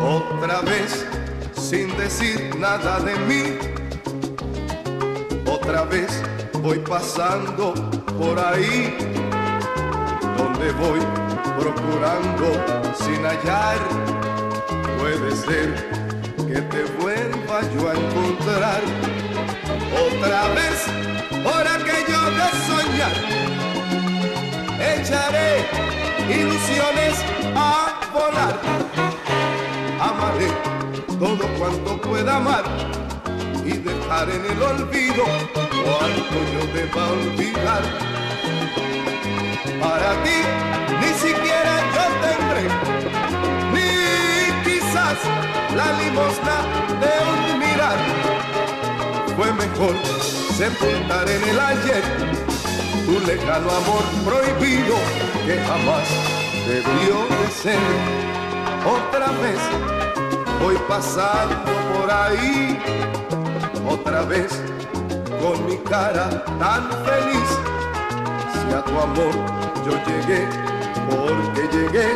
Otra 0.01 0.61
vez 0.63 1.07
sin 1.55 1.97
decir 1.97 2.55
nada 2.59 3.01
de 3.01 3.15
mí, 3.29 3.59
otra 5.51 5.85
vez 5.85 6.23
voy 6.63 6.79
pasando 6.79 7.75
por 8.19 8.39
ahí, 8.39 8.97
donde 10.37 10.71
voy 10.73 11.01
procurando 11.59 12.47
sin 13.03 13.25
hallar, 13.25 13.79
puede 14.99 15.35
ser 15.35 15.75
que 16.47 16.61
te 16.61 16.85
vuelva 17.01 17.61
yo 17.75 17.89
a 17.89 17.95
encontrar 17.95 18.81
otra 20.07 20.49
vez, 20.55 20.87
hora 21.45 21.79
que 21.79 22.13
yo 22.13 22.21
de 22.39 22.49
soñar 22.69 23.15
echaré 25.15 25.65
ilusiones 26.29 27.15
a 27.55 28.11
volar. 28.13 28.55
Amaré 30.01 30.51
todo 31.19 31.47
cuanto 31.59 32.01
pueda 32.01 32.37
amar 32.37 32.65
y 33.65 33.73
dejar 33.73 34.29
en 34.31 34.45
el 34.45 34.63
olvido 34.63 35.25
cuanto 35.85 36.37
yo 36.53 36.63
deba 36.75 37.03
olvidar. 37.13 37.83
Para 39.81 40.11
ti 40.25 40.39
ni 41.01 41.11
siquiera 41.25 41.75
yo 41.95 42.05
tendré, 42.25 42.65
ni 43.75 43.91
quizás 44.65 45.19
la 45.77 45.89
limosna 46.01 46.57
de 47.03 47.13
un 47.31 47.59
mirar. 47.59 47.99
Fue 49.37 49.53
mejor 49.53 49.95
sepultar 50.57 51.29
en 51.29 51.49
el 51.49 51.61
ayer 51.61 52.44
tu 53.05 53.21
lejano 53.27 53.71
amor 53.71 54.03
prohibido 54.25 54.97
que 55.47 55.59
jamás 55.69 56.09
debió 56.67 57.17
de 57.39 57.49
ser. 57.63 57.79
Otra 58.87 59.29
vez 59.43 59.59
voy 60.63 60.77
pasando 60.89 61.57
por 61.93 62.11
ahí, 62.11 62.79
otra 63.89 64.23
vez 64.23 64.51
con 65.41 65.67
mi 65.67 65.77
cara 65.79 66.29
tan 66.59 66.89
feliz. 67.05 67.49
Si 68.53 68.75
a 68.75 68.83
tu 68.83 68.99
amor 68.99 69.35
yo 69.87 69.93
llegué, 70.09 70.47
porque 71.11 71.63
llegué, 71.77 72.09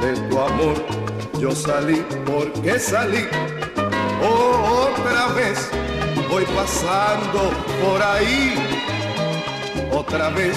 de 0.00 0.28
tu 0.28 0.40
amor 0.40 0.76
yo 1.38 1.50
salí, 1.52 2.04
porque 2.24 2.78
salí. 2.78 3.26
Oh, 4.22 4.88
otra 4.88 5.28
vez 5.34 5.70
voy 6.30 6.44
pasando 6.46 7.50
por 7.82 8.02
ahí, 8.02 8.73
otra 9.94 10.30
vez 10.30 10.56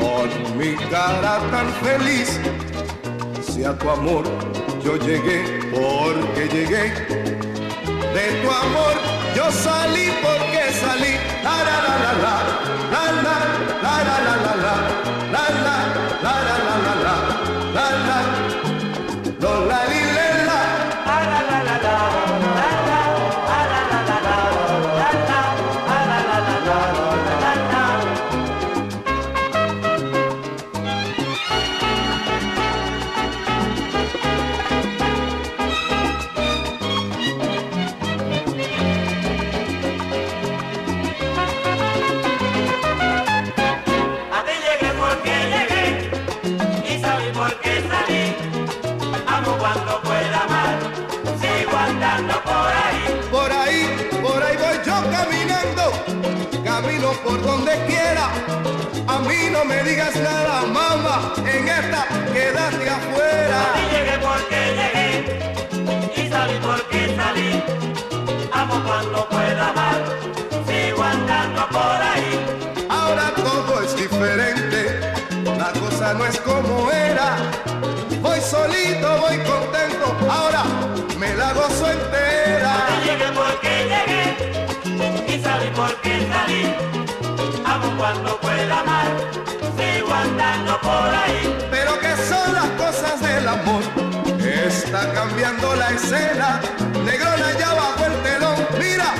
con 0.00 0.58
mi 0.58 0.74
cara 0.90 1.38
tan 1.50 1.68
feliz. 1.84 2.38
Si 3.40 3.64
a 3.64 3.76
tu 3.78 3.88
amor 3.88 4.24
yo 4.84 4.96
llegué, 4.96 5.60
porque 5.72 6.48
llegué, 6.48 6.84
de 8.14 8.26
tu 8.42 8.50
amor 8.50 8.94
yo 9.36 9.50
salí 9.50 10.10
porque 10.22 10.72
salí. 10.80 11.14
La 11.44 11.56
la 11.68 11.76
la 11.86 11.94
la 12.04 12.12
la, 12.24 12.36
la 12.92 13.12
la 13.22 13.36
la 13.82 14.20
la 14.20 14.36
la 14.36 14.56
la 14.56 15.01
por 57.32 57.42
donde 57.42 57.72
quiera. 57.86 58.26
A 59.08 59.18
mí 59.20 59.48
no 59.50 59.64
me 59.64 59.82
digas 59.84 60.14
nada, 60.16 60.62
mamá, 60.66 61.32
en 61.38 61.66
esta 61.66 62.06
quédate 62.32 62.90
afuera. 62.98 63.58
A 63.62 63.72
ti 63.76 63.84
llegué 63.92 64.16
porque 64.28 64.60
llegué 64.78 65.08
y 66.20 66.30
salí 66.30 66.56
porque 66.68 67.00
salí. 67.16 67.50
Amo 68.52 68.76
cuando 68.86 69.28
pueda 69.30 69.68
amar, 69.70 70.00
sigo 70.66 71.02
andando 71.02 71.62
por 71.68 71.98
ahí. 72.10 72.32
Ahora 72.90 73.32
todo 73.34 73.82
es 73.82 73.96
diferente, 73.96 74.80
la 75.58 75.70
cosa 75.80 76.12
no 76.14 76.26
es 76.26 76.38
como 76.40 76.90
era. 76.90 77.36
Voy 78.20 78.40
solito, 78.40 79.08
voy 79.22 79.38
contento, 79.38 80.06
ahora 80.30 80.64
me 81.18 81.34
la 81.34 81.52
gozo 81.54 81.90
entera. 81.90 82.72
A 82.74 82.86
ti 82.88 82.94
llegué 83.06 83.28
porque 83.40 83.72
llegué 83.92 85.34
y 85.34 85.42
salí 85.42 85.68
porque 85.74 86.12
salí. 86.30 87.01
Amo 87.72 87.96
cuando 87.96 88.38
pueda 88.38 88.80
amar, 88.80 89.06
sigo 89.78 90.12
andando 90.12 90.78
por 90.80 91.08
ahí. 91.22 91.56
Pero 91.70 91.98
que 92.00 92.14
son 92.28 92.52
las 92.52 92.68
cosas 92.82 93.18
del 93.22 93.48
amor, 93.48 93.82
está 94.66 95.10
cambiando 95.14 95.74
la 95.76 95.90
escena. 95.92 96.60
Negrona 97.02 97.58
ya 97.58 97.72
bajo 97.72 98.04
el 98.04 98.22
telón, 98.22 98.56
mira, 98.78 99.14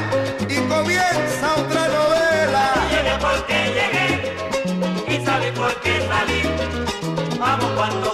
y 0.50 0.56
comienza 0.68 1.54
otra 1.56 1.88
novela. 1.88 2.74
Llegué 2.90 3.16
porque 3.26 3.56
llegué 3.78 5.14
y 5.14 5.24
salí 5.24 5.50
porque 5.52 6.06
salí. 6.06 6.42
Amo 7.40 7.68
cuando 7.74 8.11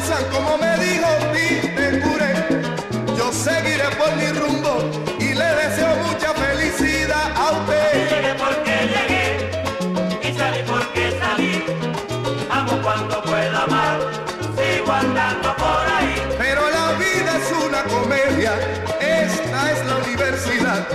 pasan, 0.00 0.24
como 0.32 0.58
me 0.58 0.76
dijo 0.78 1.08
Tite 1.32 2.00
Curé. 2.00 2.34
Yo 3.16 3.32
seguiré 3.32 3.88
por 3.98 4.14
mi 4.16 4.26
rumbo 4.38 4.78
y 5.18 5.34
le 5.34 5.44
deseo 5.44 5.94
mucha 5.96 6.32
felicidad 6.34 7.32
a 7.36 7.50
usted. 7.52 8.08
Llegué 8.10 8.34
porque 8.34 8.74
llegué 8.94 10.28
y 10.28 10.38
salí 10.38 10.62
porque 10.66 11.18
salí. 11.20 11.64
Amo 12.50 12.80
cuando 12.82 13.22
puedo 13.22 13.58
amar, 13.58 13.98
sigo 14.56 14.92
andando 14.92 15.56
por 15.56 15.84
ahí. 15.96 16.14
Pero 16.38 16.62
la 16.70 16.92
vida 16.92 17.30
es 17.38 17.66
una 17.66 17.82
comedia, 17.84 18.52
esta 19.00 19.72
es 19.72 19.86
la 19.86 19.96
universidad. 19.96 20.86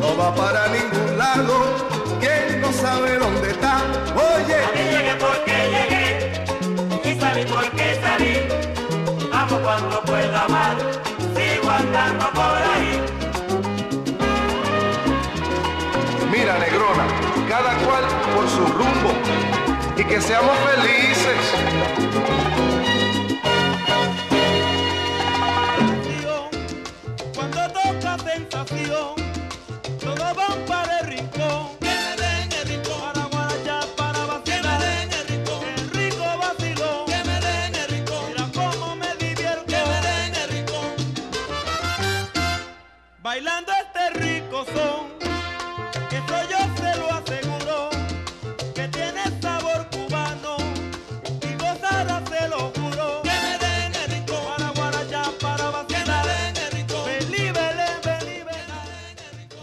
No 0.00 0.16
va 0.16 0.34
para 0.34 0.68
ningún 0.68 1.18
lado, 1.18 1.54
¿quién 2.20 2.60
no 2.60 2.72
sabe 2.72 3.18
dónde 3.18 3.50
está? 3.50 3.82
Oye, 4.14 4.56
A 4.56 4.72
ti 4.72 4.78
llegué 4.78 5.14
porque 5.18 5.52
llegué 5.74 6.15
salí 7.36 7.44
porque 7.52 8.00
salí. 8.02 8.34
Amo 9.32 9.58
cuando 9.62 10.00
puedo 10.02 10.36
amar, 10.36 10.76
sigo 11.34 11.70
andando 11.70 12.30
por 12.32 12.62
ahí. 12.72 13.02
mira 16.30 16.58
negrona, 16.58 17.06
cada 17.48 17.74
cual 17.78 18.04
por 18.34 18.48
su 18.48 18.66
rumbo 18.78 19.12
y 19.96 20.04
que 20.04 20.20
seamos 20.20 20.56
felices. 20.58 22.45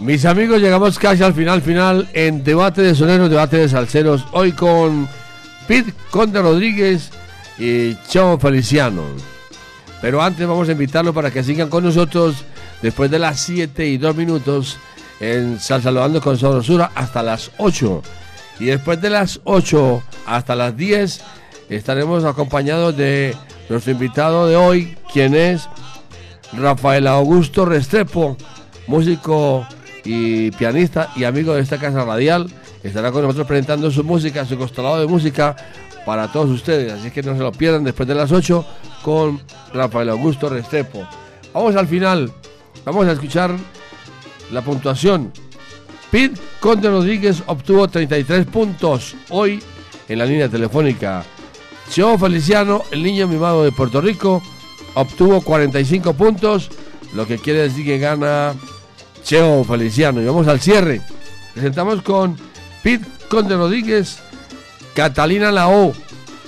Mis 0.03 0.25
amigos, 0.25 0.59
llegamos 0.59 0.99
casi 0.99 1.23
al 1.23 1.33
final, 1.33 1.61
final 1.61 2.09
en 2.11 2.43
debate 2.43 2.81
de 2.81 2.93
soneros, 2.93 3.29
debate 3.29 3.55
de 3.55 3.69
salseros. 3.69 4.25
Hoy 4.33 4.51
con 4.51 5.07
Pete 5.65 5.93
Conde 6.11 6.41
Rodríguez 6.41 7.09
y 7.57 7.95
Chavo 8.09 8.37
Feliciano. 8.37 9.03
Pero 10.01 10.21
antes 10.21 10.45
vamos 10.45 10.67
a 10.67 10.73
invitarlos 10.73 11.15
para 11.15 11.31
que 11.31 11.41
sigan 11.41 11.69
con 11.69 11.85
nosotros 11.85 12.43
después 12.81 13.09
de 13.11 13.17
las 13.17 13.39
7 13.39 13.87
y 13.87 13.97
2 13.97 14.13
minutos 14.17 14.77
en 15.21 15.57
Salsaludando 15.57 16.19
con 16.19 16.37
Sabrosura 16.37 16.91
hasta 16.95 17.23
las 17.23 17.51
8. 17.57 18.01
Y 18.59 18.65
después 18.65 18.99
de 18.99 19.09
las 19.09 19.39
8 19.45 20.03
hasta 20.25 20.53
las 20.53 20.75
10 20.75 21.21
estaremos 21.69 22.25
acompañados 22.25 22.97
de 22.97 23.37
nuestro 23.69 23.93
invitado 23.93 24.49
de 24.49 24.57
hoy, 24.57 24.97
quien 25.13 25.33
es 25.33 25.69
Rafael 26.51 27.07
Augusto 27.07 27.63
Restrepo, 27.63 28.35
músico 28.87 29.65
y 30.03 30.51
pianista 30.51 31.11
y 31.15 31.23
amigo 31.23 31.53
de 31.53 31.61
esta 31.61 31.77
casa 31.77 32.03
radial. 32.05 32.51
Estará 32.83 33.11
con 33.11 33.21
nosotros 33.21 33.47
presentando 33.47 33.89
su 33.91 34.03
música, 34.03 34.45
su 34.45 34.57
costalado 34.57 34.99
de 34.99 35.07
música 35.07 35.55
para 36.05 36.31
todos 36.31 36.49
ustedes. 36.49 36.91
Así 36.93 37.11
que 37.11 37.23
no 37.23 37.35
se 37.35 37.41
lo 37.41 37.51
pierdan 37.51 37.83
después 37.83 38.07
de 38.07 38.15
las 38.15 38.31
8 38.31 38.65
con 39.03 39.41
Rafael 39.73 40.09
Augusto 40.09 40.49
Restrepo. 40.49 41.07
Vamos 41.53 41.75
al 41.75 41.87
final. 41.87 42.31
Vamos 42.85 43.07
a 43.07 43.13
escuchar 43.13 43.55
la 44.51 44.61
puntuación. 44.61 45.31
Pete 46.11 46.39
Conde 46.59 46.89
Rodríguez 46.89 47.41
obtuvo 47.47 47.87
33 47.87 48.45
puntos 48.45 49.15
hoy 49.29 49.61
en 50.07 50.19
la 50.19 50.25
línea 50.25 50.49
telefónica. 50.49 51.23
Cheo 51.89 52.17
Feliciano, 52.17 52.83
el 52.91 53.03
niño 53.03 53.27
mimado 53.27 53.63
de 53.63 53.71
Puerto 53.71 54.01
Rico, 54.01 54.41
obtuvo 54.95 55.41
45 55.41 56.13
puntos, 56.13 56.69
lo 57.13 57.25
que 57.25 57.37
quiere 57.37 57.61
decir 57.61 57.85
que 57.85 57.97
gana 57.99 58.53
Cheo 59.23 59.63
Feliciano. 59.63 60.21
Y 60.21 60.25
vamos 60.25 60.47
al 60.47 60.59
cierre. 60.59 61.01
Presentamos 61.53 62.01
con 62.01 62.37
Pete 62.81 63.05
Conde 63.29 63.55
Rodríguez, 63.55 64.19
Catalina 64.93 65.51
Lao 65.51 65.93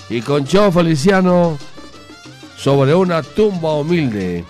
y 0.09 0.21
con 0.21 0.45
Cheo 0.45 0.71
Feliciano 0.71 1.57
sobre 2.57 2.93
una 2.93 3.23
tumba 3.23 3.73
humilde. 3.73 4.43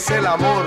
Es 0.00 0.10
el 0.10 0.26
amor, 0.26 0.64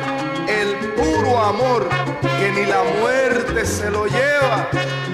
el 0.47 0.76
puro 0.93 1.39
amor, 1.39 1.89
que 2.22 2.51
ni 2.51 2.65
la 2.68 2.84
muerte 2.99 3.65
se 3.65 3.89
lo 3.89 4.05
lleva. 4.05 4.69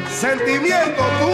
Sentimiento, 0.09 1.01
tú. 1.19 1.29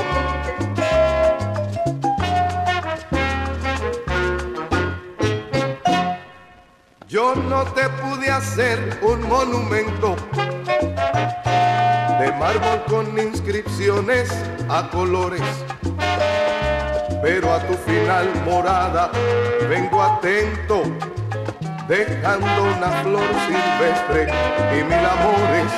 Yo 7.07 7.34
no 7.36 7.64
te 7.74 7.90
pude 7.90 8.30
hacer 8.30 8.99
un 9.02 9.28
monumento 9.28 10.16
de 12.20 12.32
mármol 12.34 12.84
con 12.88 13.18
inscripciones 13.18 14.30
a 14.70 14.90
colores, 14.91 15.41
pero 17.24 17.52
a 17.52 17.60
tu 17.66 17.74
final 17.90 18.32
morada 18.45 19.12
vengo 19.68 20.03
atento, 20.03 20.84
dejando 21.88 22.64
una 22.64 22.90
flor 23.03 23.28
silvestre 23.48 24.28
y 24.72 24.84
mil 24.84 25.06
amores. 25.16 25.72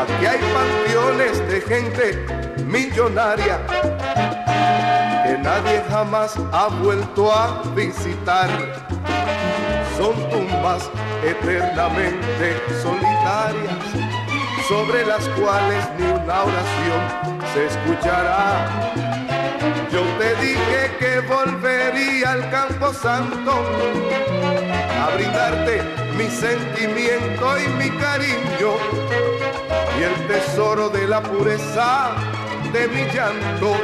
Aquí 0.00 0.26
hay 0.26 0.40
panteones 0.52 1.38
de 1.48 1.60
gente 1.60 2.26
millonaria 2.64 3.58
que 5.24 5.38
nadie 5.38 5.82
jamás 5.90 6.36
ha 6.52 6.68
vuelto 6.82 7.32
a 7.32 7.62
visitar 7.74 8.48
son 10.02 10.14
tumbas 10.30 10.90
eternamente 11.24 12.60
solitarias, 12.82 13.78
sobre 14.68 15.06
las 15.06 15.28
cuales 15.28 15.84
ni 15.98 16.06
una 16.06 16.42
oración 16.42 17.42
se 17.52 17.66
escuchará. 17.66 19.11
Yo 19.92 20.00
te 20.18 20.34
dije 20.36 20.96
que 20.98 21.20
volvería 21.20 22.32
al 22.32 22.50
campo 22.50 22.94
santo 22.94 23.52
a 25.02 25.14
brindarte 25.14 25.82
mi 26.16 26.30
sentimiento 26.30 27.58
y 27.58 27.68
mi 27.74 27.90
cariño 27.98 28.72
y 29.98 30.02
el 30.02 30.26
tesoro 30.28 30.88
de 30.88 31.06
la 31.06 31.22
pureza 31.22 32.12
de 32.72 32.88
mi 32.88 33.02
llanto 33.12 33.76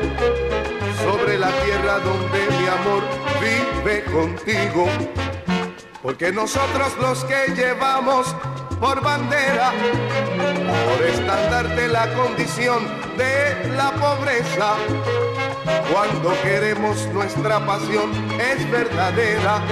sobre 1.04 1.36
la 1.38 1.50
tierra 1.62 1.98
donde 1.98 2.38
mi 2.56 2.66
amor 2.68 3.02
vive 3.42 4.02
contigo. 4.04 4.86
Porque 6.02 6.32
nosotros 6.32 6.96
los 7.02 7.22
que 7.26 7.52
llevamos 7.54 8.34
por 8.80 9.02
bandera, 9.02 9.72
por 10.88 11.06
estandarte 11.06 11.88
la 11.88 12.10
condición 12.14 12.86
de 13.18 13.76
la 13.76 13.90
pobreza, 13.92 14.76
cuando 15.92 16.32
queremos 16.42 17.06
nuestra 17.12 17.64
pasión 17.64 18.10
es 18.38 18.70
verdadera. 18.70 19.62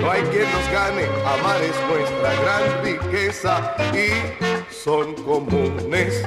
No 0.00 0.10
hay 0.10 0.22
quien 0.22 0.44
nos 0.52 0.70
gane, 0.72 1.04
amar 1.24 1.60
es 1.62 1.74
nuestra 1.88 2.34
gran 2.42 2.84
riqueza 2.84 3.74
y 3.92 4.72
son 4.72 5.14
comunes 5.24 6.22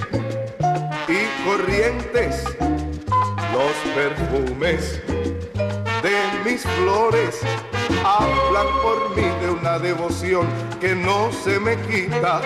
y 1.08 1.48
corrientes 1.48 2.44
los 3.54 3.94
perfumes 3.96 5.02
de 6.02 6.50
mis 6.50 6.62
flores 6.62 7.42
hablan 8.04 8.68
por 8.82 9.16
mí 9.16 9.28
de 9.42 9.52
una 9.52 9.80
devoción 9.80 10.48
que 10.80 10.96
no 10.96 11.32
se 11.32 11.60
me 11.60 11.76
quita 11.82 12.42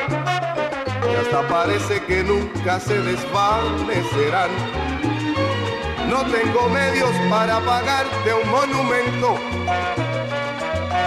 y 1.11 1.15
hasta 1.15 1.47
parece 1.47 2.01
que 2.05 2.23
nunca 2.23 2.79
se 2.79 2.97
desvanecerán. 3.01 4.49
No 6.09 6.23
tengo 6.25 6.69
medios 6.69 7.11
para 7.29 7.59
pagarte 7.61 8.33
un 8.33 8.49
monumento 8.51 9.37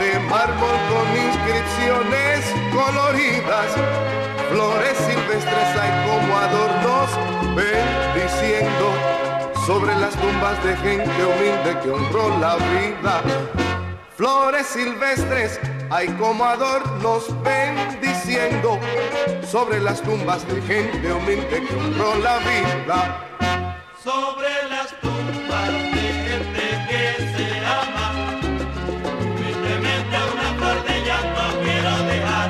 de 0.00 0.18
mármol 0.20 0.76
con 0.90 1.06
inscripciones 1.26 2.44
coloridas, 2.72 3.68
flores 4.50 4.96
silvestres 4.98 5.76
hay 5.80 5.92
como 6.06 6.36
adornos 6.36 7.10
bendiciendo 7.54 8.92
sobre 9.66 9.96
las 9.96 10.14
tumbas 10.14 10.62
de 10.64 10.76
gente 10.76 11.24
humilde 11.24 11.80
que 11.82 11.90
honró 11.90 12.38
la 12.38 12.56
vida. 12.56 13.22
Flores 14.16 14.66
silvestres 14.66 15.60
hay 15.90 16.08
como 16.08 16.44
adornos 16.44 17.24
bendiciendo 17.42 18.78
sobre 19.42 19.80
las 19.80 20.02
tumbas 20.02 20.46
de 20.48 20.60
gente 20.62 21.12
humilde 21.12 21.66
que 21.66 21.74
honró 21.74 22.14
la 22.16 22.38
vida. 22.38 23.35
Sobre 24.06 24.52
las 24.70 24.88
tumbas 25.00 25.68
de 25.96 26.06
gente 26.26 26.64
que 26.88 27.04
se 27.34 27.46
ama. 27.66 28.06
Humildemente 29.20 30.16
una 30.32 30.48
flor 30.58 30.78
de 30.86 30.96
llanto 31.06 31.42
quiero 31.64 31.94
dejar. 32.12 32.48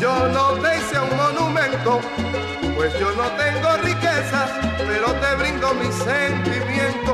Yo 0.00 0.14
no 0.36 0.44
te 0.60 0.78
hice 0.78 0.98
un 0.98 1.16
monumento, 1.16 2.00
pues 2.74 2.92
yo 2.98 3.08
no 3.12 3.26
tengo 3.42 3.68
riquezas, 3.84 4.50
pero 4.88 5.12
te 5.22 5.34
brindo 5.36 5.74
mi 5.74 5.92
sentimiento, 5.92 7.12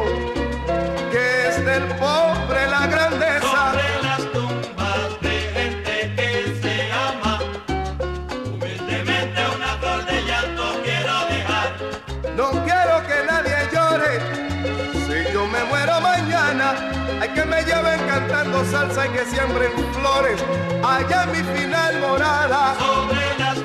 que 1.12 1.48
es 1.48 1.62
del 1.66 1.84
pobre 1.98 2.25
salsa 18.64 19.06
y 19.06 19.10
que 19.10 19.24
siembren 19.24 19.72
flores, 19.94 20.42
allá 20.82 21.26
mi 21.26 21.42
final 21.42 22.00
morada. 22.00 22.74
Sobre 22.78 23.38
las 23.38 23.58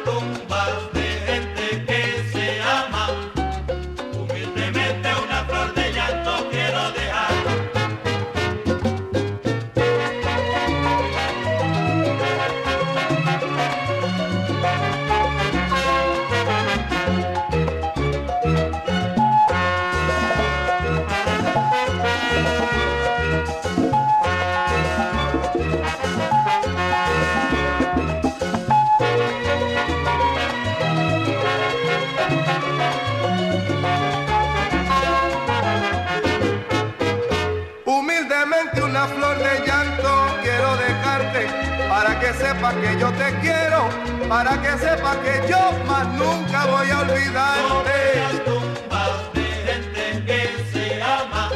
sepa 42.72 42.82
que 42.82 43.00
yo 43.00 43.12
te 43.12 43.40
quiero, 43.40 43.90
para 44.30 44.62
que 44.62 44.78
sepa 44.78 45.16
que 45.22 45.48
yo 45.50 45.72
más 45.86 46.08
nunca 46.08 46.66
voy 46.66 46.90
a 46.90 47.00
olvidarte. 47.00 48.42
tumbas 48.46 49.34
de 49.34 49.44
gente 49.66 50.26
que 50.26 50.66
se 50.72 51.02
ama. 51.02 51.50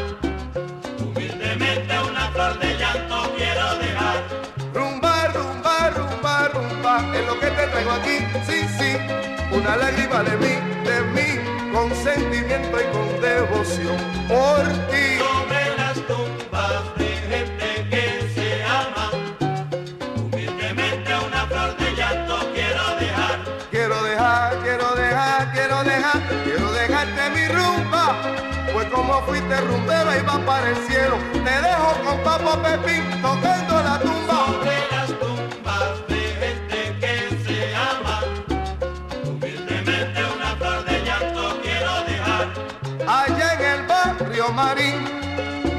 Humildemente 0.99 1.99
una 1.99 2.29
flor 2.31 2.59
de 2.59 2.77
llanto 2.77 3.33
quiero 3.37 3.75
dejar. 3.79 4.23
Rumba, 4.73 5.27
rumba, 5.27 5.89
rumba, 5.91 6.47
rumba, 6.49 7.17
es 7.17 7.25
lo 7.25 7.39
que 7.39 7.47
te 7.47 7.67
traigo 7.67 7.91
aquí, 7.91 8.17
sí, 8.47 8.67
sí, 8.77 8.97
una 9.51 9.77
lágrima 9.77 10.23
de 10.23 10.37
mí, 10.37 10.55
de 10.83 11.01
mí, 11.13 11.71
con 11.71 11.93
sentimiento 11.95 12.77
y 12.79 12.85
con 12.93 13.21
devoción 13.21 13.97
por 14.27 14.63
ti. 14.91 15.34
Fuiste 29.25 29.61
rumbera 29.61 30.17
y 30.17 30.21
va 30.21 30.37
para 30.45 30.69
el 30.69 30.75
cielo, 30.87 31.17
te 31.33 31.39
dejo 31.39 31.93
con 32.03 32.17
Papo 32.19 32.61
Pepín 32.61 33.03
tocando 33.21 33.81
la 33.81 33.99
tumba. 33.99 34.45
Sobre 34.45 34.77
las 34.91 35.09
tumbas 35.19 36.07
de 36.07 36.21
gente 36.41 36.97
que 37.01 37.43
se 37.45 37.75
ama. 37.75 38.21
Humildemente 39.25 40.19
una 40.35 40.55
flor 40.57 40.85
de 40.85 41.03
llanto 41.03 41.59
quiero 41.61 41.93
dejar. 42.03 42.47
Allá 43.07 43.53
en 43.53 43.79
el 43.79 43.87
barrio 43.87 44.51
Marín, 44.51 45.03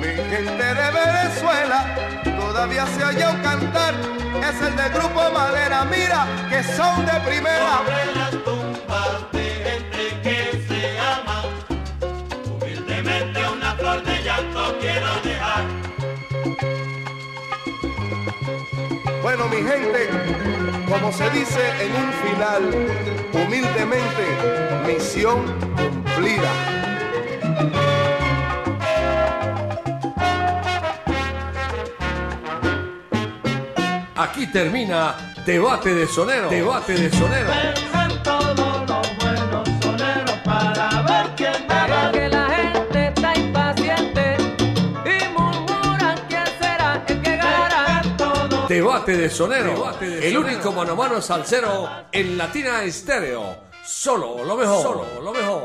mi 0.00 0.08
gente 0.08 0.64
de 0.80 0.90
Venezuela, 0.90 1.94
todavía 2.38 2.86
se 2.86 3.04
un 3.04 3.42
cantar, 3.42 3.94
es 4.48 4.60
el 4.62 4.76
del 4.76 4.92
grupo 4.92 5.30
Madera, 5.32 5.84
mira 5.84 6.26
que 6.50 6.62
son 6.62 7.06
de 7.06 7.20
primera. 7.20 7.78
Sobre 7.78 8.14
las 8.14 8.30
tumbas 8.44 9.35
Bueno, 19.26 19.48
mi 19.48 19.56
gente, 19.56 20.08
como 20.88 21.10
se 21.10 21.28
dice 21.30 21.58
en 21.80 21.92
un 21.96 22.12
final, 22.12 22.62
humildemente, 23.32 24.24
misión 24.86 25.42
cumplida. 25.74 26.52
Aquí 34.14 34.46
termina 34.46 35.16
Debate 35.44 35.92
de 35.92 36.06
Sonero. 36.06 36.48
Debate 36.48 36.92
de 36.92 37.10
Sonero. 37.10 38.05
Debate 48.76 49.16
de 49.16 49.30
Sonero. 49.30 49.90
el 50.02 50.36
único 50.36 50.70
mano 50.70 50.92
a 50.92 50.94
mano 50.94 51.22
salsero 51.22 51.88
en 52.12 52.36
Latina 52.36 52.84
Estéreo. 52.84 53.56
Solo 53.82 54.44
lo 54.44 54.54
mejor. 54.54 54.82
Solo 54.82 55.06
lo 55.22 55.32
mejor. 55.32 55.64